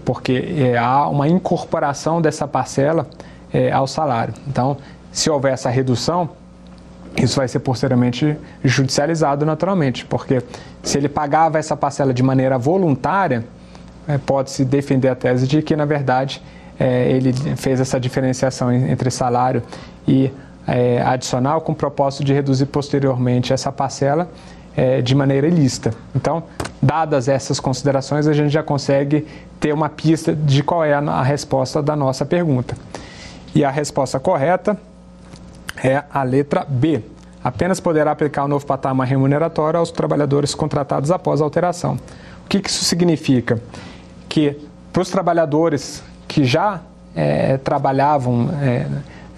[0.05, 3.07] porque é, há uma incorporação dessa parcela
[3.53, 4.35] é, ao salário.
[4.49, 4.77] Então,
[5.13, 6.31] se houver essa redução,
[7.17, 10.43] isso vai ser posteriormente judicializado naturalmente, porque
[10.83, 13.45] se ele pagava essa parcela de maneira voluntária,
[14.09, 16.43] é, pode-se defender a tese de que, na verdade,
[16.79, 19.63] é, ele fez essa diferenciação entre salário
[20.07, 20.33] e
[20.67, 24.29] é, adicional com o propósito de reduzir posteriormente essa parcela
[25.05, 25.93] de maneira ilícita.
[26.15, 26.45] Então,
[26.81, 29.27] dadas essas considerações, a gente já consegue
[29.59, 32.75] ter uma pista de qual é a resposta da nossa pergunta.
[33.55, 34.79] E a resposta correta
[35.83, 37.03] é a letra B.
[37.43, 41.99] Apenas poderá aplicar o novo patamar remuneratório aos trabalhadores contratados após a alteração.
[42.45, 43.61] O que, que isso significa?
[44.29, 44.57] Que
[44.93, 46.81] para os trabalhadores que já
[47.15, 48.87] é, trabalhavam é,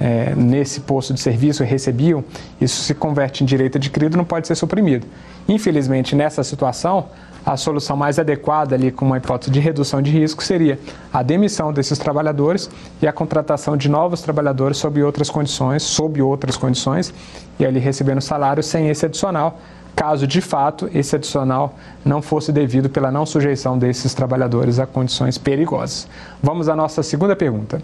[0.00, 2.24] é, nesse posto de serviço e recebiam,
[2.60, 5.06] isso se converte em direito adquirido, não pode ser suprimido.
[5.48, 7.06] Infelizmente, nessa situação,
[7.44, 10.78] a solução mais adequada ali com uma hipótese de redução de risco seria
[11.12, 12.70] a demissão desses trabalhadores
[13.00, 17.12] e a contratação de novos trabalhadores sob outras condições, sob outras condições,
[17.58, 19.58] e ali recebendo salário sem esse adicional,
[19.94, 21.74] caso de fato esse adicional
[22.04, 26.08] não fosse devido pela não sujeição desses trabalhadores a condições perigosas.
[26.42, 27.82] Vamos à nossa segunda pergunta.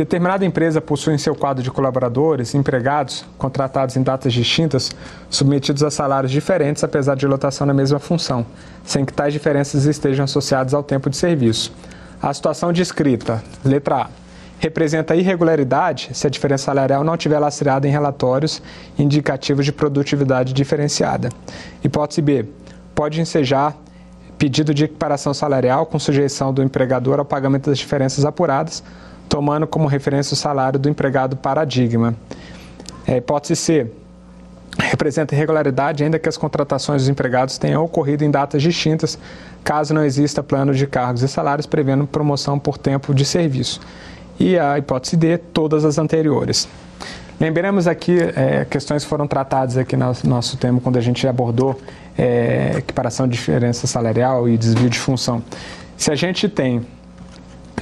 [0.00, 4.90] Determinada empresa possui em seu quadro de colaboradores, empregados, contratados em datas distintas,
[5.28, 8.46] submetidos a salários diferentes apesar de lotação na mesma função,
[8.82, 11.70] sem que tais diferenças estejam associadas ao tempo de serviço.
[12.22, 14.10] A situação descrita, letra A,
[14.58, 18.62] representa irregularidade se a diferença salarial não estiver lastreada em relatórios
[18.98, 21.28] indicativos de produtividade diferenciada.
[21.84, 22.46] Hipótese B,
[22.94, 23.76] pode ensejar
[24.38, 28.82] pedido de equiparação salarial com sujeição do empregador ao pagamento das diferenças apuradas,
[29.30, 32.14] tomando como referência o salário do empregado paradigma.
[33.06, 33.86] É, hipótese C.
[34.78, 39.18] Representa irregularidade ainda que as contratações dos empregados tenham ocorrido em datas distintas,
[39.62, 43.80] caso não exista plano de cargos e salários prevendo promoção por tempo de serviço.
[44.38, 46.68] E a hipótese D, todas as anteriores.
[47.38, 51.80] Lembramos aqui, é, questões foram tratadas aqui no nosso tema quando a gente abordou
[52.18, 55.42] é, equiparação de diferença salarial e desvio de função.
[55.96, 56.84] Se a gente tem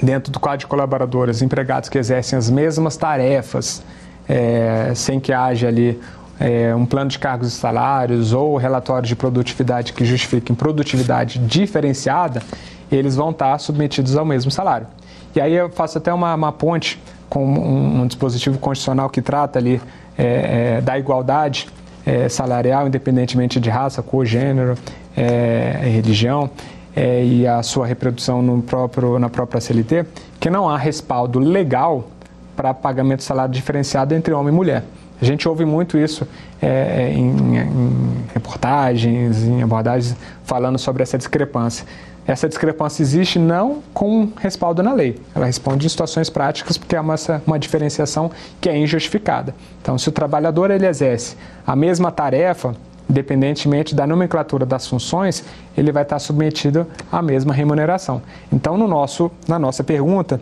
[0.02, 3.82] dentro do quadro de colaboradores, empregados que exercem as mesmas tarefas,
[4.28, 6.00] é, sem que haja ali
[6.38, 12.42] é, um plano de cargos e salários ou relatórios de produtividade que justifiquem produtividade diferenciada,
[12.90, 14.86] eles vão estar submetidos ao mesmo salário.
[15.34, 19.58] E aí eu faço até uma, uma ponte com um, um, dispositivo constitucional que trata
[19.58, 19.80] ali
[20.16, 21.68] é, é da igualdade
[22.06, 24.76] é, salarial, independentemente de raça, cor, gênero,
[25.16, 26.50] é, religião
[26.94, 30.06] é, e a sua reprodução no próprio, na própria CLT,
[30.40, 32.08] que não há respaldo legal
[32.56, 34.84] para pagamento de salário diferenciado entre homem e mulher.
[35.20, 36.26] A gente ouve muito isso
[36.62, 41.84] é, em, em, reportagens, em abordagens, falando sobre essa discrepância.
[42.26, 47.00] Essa discrepância existe não com respaldo na lei, ela responde em situações práticas porque é
[47.00, 47.14] uma,
[47.46, 48.30] uma diferenciação
[48.60, 49.54] que é injustificada.
[49.80, 51.36] Então, se o trabalhador ele exerce
[51.66, 52.76] a mesma tarefa,
[53.08, 55.44] independentemente da nomenclatura das funções,
[55.76, 58.20] ele vai estar submetido à mesma remuneração.
[58.52, 60.40] Então, no nosso, na nossa pergunta,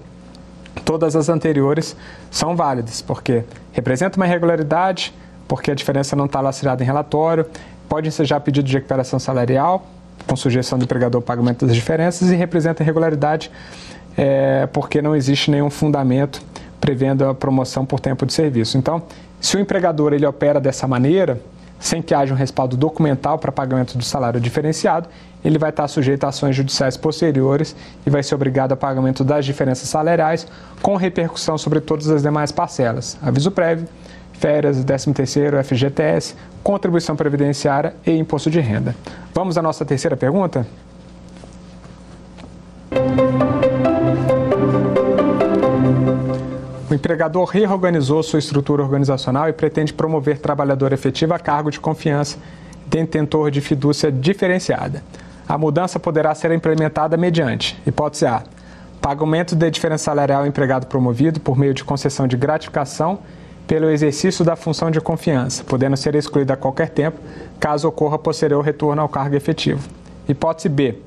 [0.84, 1.96] todas as anteriores
[2.30, 5.14] são válidas, porque representa uma irregularidade,
[5.46, 7.46] porque a diferença não está lastreada em relatório,
[7.88, 9.86] pode ensejar pedido de recuperação salarial,
[10.26, 13.50] com sujeição do empregador pagamento das diferenças, e representa irregularidade
[14.16, 16.42] é, porque não existe nenhum fundamento
[16.80, 18.76] prevendo a promoção por tempo de serviço.
[18.76, 19.02] Então,
[19.40, 21.40] se o empregador ele opera dessa maneira,
[21.78, 25.08] sem que haja um respaldo documental para pagamento do salário diferenciado,
[25.44, 29.44] ele vai estar sujeito a ações judiciais posteriores e vai ser obrigado a pagamento das
[29.44, 30.46] diferenças salariais,
[30.82, 33.86] com repercussão sobre todas as demais parcelas: aviso prévio,
[34.32, 38.94] férias, 13º, FGTS, contribuição previdenciária e imposto de renda.
[39.32, 40.66] Vamos à nossa terceira pergunta?
[46.96, 52.38] Empregador reorganizou sua estrutura organizacional e pretende promover trabalhador efetivo a cargo de confiança,
[52.86, 55.02] detentor de fidúcia diferenciada.
[55.48, 58.42] A mudança poderá ser implementada mediante, hipótese A,
[59.00, 63.20] pagamento de diferença salarial ao empregado promovido por meio de concessão de gratificação
[63.66, 67.18] pelo exercício da função de confiança, podendo ser excluída a qualquer tempo,
[67.60, 69.88] caso ocorra posterior retorno ao cargo efetivo.
[70.28, 70.98] Hipótese B,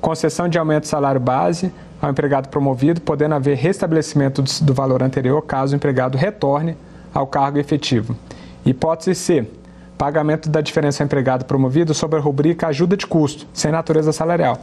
[0.00, 5.42] concessão de aumento de salário base ao empregado promovido, podendo haver restabelecimento do valor anterior
[5.42, 6.76] caso o empregado retorne
[7.12, 8.16] ao cargo efetivo.
[8.64, 9.46] Hipótese C.
[9.98, 14.58] Pagamento da diferença ao empregado promovido sobre a rubrica ajuda de custo, sem natureza salarial,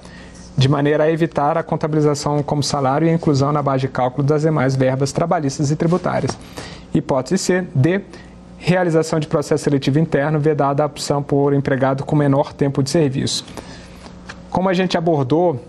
[0.57, 4.25] de maneira a evitar a contabilização como salário e a inclusão na base de cálculo
[4.25, 6.35] das demais verbas trabalhistas e tributárias.
[6.93, 7.67] Hipótese C.
[7.75, 8.01] D.
[8.57, 13.45] Realização de processo seletivo interno, vedada a opção por empregado com menor tempo de serviço.
[14.49, 15.61] Como a gente abordou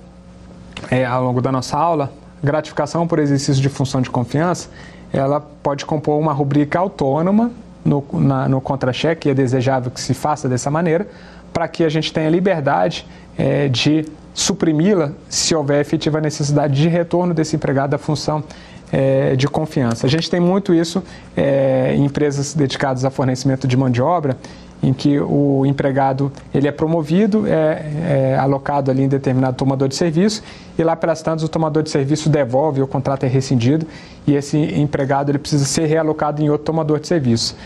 [0.90, 2.12] é, ao longo da nossa aula,
[2.42, 4.68] gratificação por exercício de função de confiança,
[5.12, 7.50] ela pode compor uma rubrica autônoma
[7.84, 8.04] no,
[8.48, 11.08] no contra-cheque, é desejável que se faça dessa maneira,
[11.52, 13.06] para que a gente tenha liberdade
[13.36, 14.04] é, de
[14.34, 18.44] suprimi-la se houver efetiva necessidade de retorno desse empregado à função
[18.92, 20.06] é, de confiança.
[20.06, 21.02] A gente tem muito isso
[21.36, 24.36] é, em empresas dedicadas a fornecimento de mão de obra
[24.82, 29.96] em que o empregado ele é promovido, é, é, alocado ali em determinado tomador de
[29.96, 30.42] serviço
[30.78, 33.86] e lá pelas tantas o tomador de serviço devolve, o contrato é rescindido
[34.26, 37.56] e esse empregado ele precisa ser realocado em outro tomador de serviço.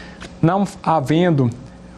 [0.41, 1.51] Não havendo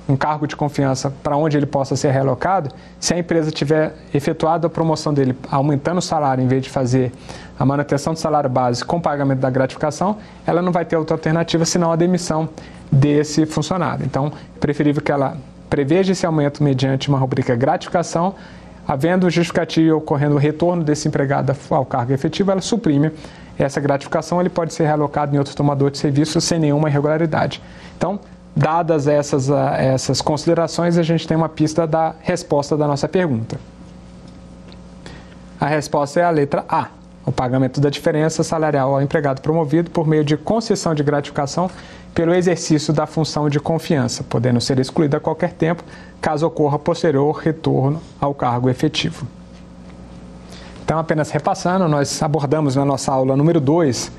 [0.09, 4.67] um cargo de confiança para onde ele possa ser relocado, se a empresa tiver efetuado
[4.67, 7.11] a promoção dele aumentando o salário em vez de fazer
[7.59, 11.65] a manutenção do salário base com pagamento da gratificação, ela não vai ter outra alternativa
[11.65, 12.49] senão a demissão
[12.95, 14.07] desse funcionário.
[14.07, 15.37] Então, é preferível que ela
[15.69, 18.35] preveja esse aumento mediante uma rubrica gratificação,
[18.87, 23.11] havendo justificativa e ocorrendo o retorno desse empregado ao cargo efetivo, ela suprime
[23.59, 27.63] essa gratificação, ele pode ser realocado em outro tomador de serviço sem nenhuma irregularidade.
[27.97, 28.19] Então,
[28.55, 33.59] dadas essas, ah, essas considerações, a gente tem uma pista da resposta da nossa pergunta.
[35.61, 36.89] A resposta é a letra A.
[37.25, 41.71] O pagamento da diferença salarial ao empregado promovido por meio de concessão de gratificação
[42.15, 45.83] pelo exercício da função de confiança, podendo ser excluída a qualquer tempo,
[46.21, 49.27] caso ocorra posterior retorno ao cargo efetivo.
[50.85, 54.12] Então, apenas repassando, nós abordamos na nossa aula número 2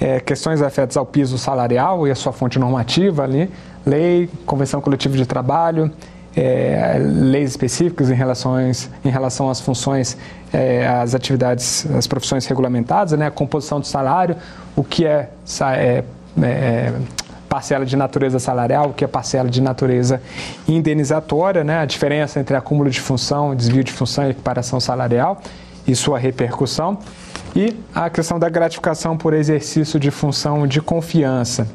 [0.00, 3.50] é, questões afetas ao piso salarial e a sua fonte normativa ali,
[3.86, 5.92] lei, convenção coletiva de trabalho,
[6.34, 10.16] é, leis específicas em, relações, em relação às funções,
[10.52, 14.36] é, às atividades, às profissões regulamentadas, né, a composição do salário,
[14.74, 15.28] o que é,
[15.76, 16.04] é,
[16.42, 16.92] é,
[17.52, 20.22] parcela de natureza salarial, o que é parcela de natureza
[20.66, 25.38] indenizatória, né, a diferença entre acúmulo de função, desvio de função e equiparação salarial
[25.86, 26.96] e sua repercussão,
[27.54, 31.68] e a questão da gratificação por exercício de função de confiança.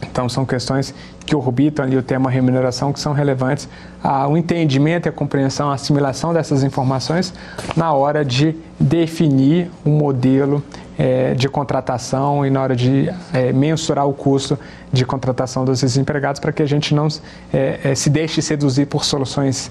[0.00, 0.94] Então, são questões
[1.26, 3.68] que orbitam ali o tema remuneração, que são relevantes
[4.00, 7.34] ao entendimento a compreensão, a assimilação dessas informações
[7.76, 10.62] na hora de definir um modelo
[10.98, 14.58] é, de contratação e na hora de é, mensurar o custo
[14.92, 17.08] de contratação dos empregados para que a gente não
[17.52, 19.70] é, se deixe seduzir por soluções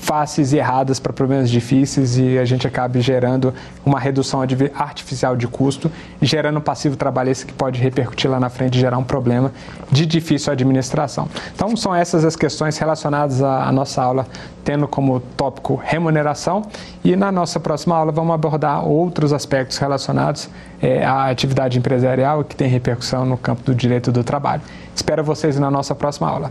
[0.00, 3.52] fáceis e erradas para problemas difíceis e a gente acabe gerando
[3.84, 4.40] uma redução
[4.74, 5.90] artificial de custo,
[6.20, 9.52] gerando um passivo trabalhista que pode repercutir lá na frente e gerar um problema
[9.90, 11.28] de difícil administração.
[11.54, 14.26] Então, são essas as questões relacionadas à nossa aula,
[14.64, 16.62] tendo como tópico remuneração
[17.04, 20.48] e na nossa próxima aula vamos abordar outros aspectos relacionados
[20.80, 24.62] é, à atividade empresarial que tem repercussão no campo do direito do trabalho.
[24.94, 26.50] Espero vocês na nossa próxima aula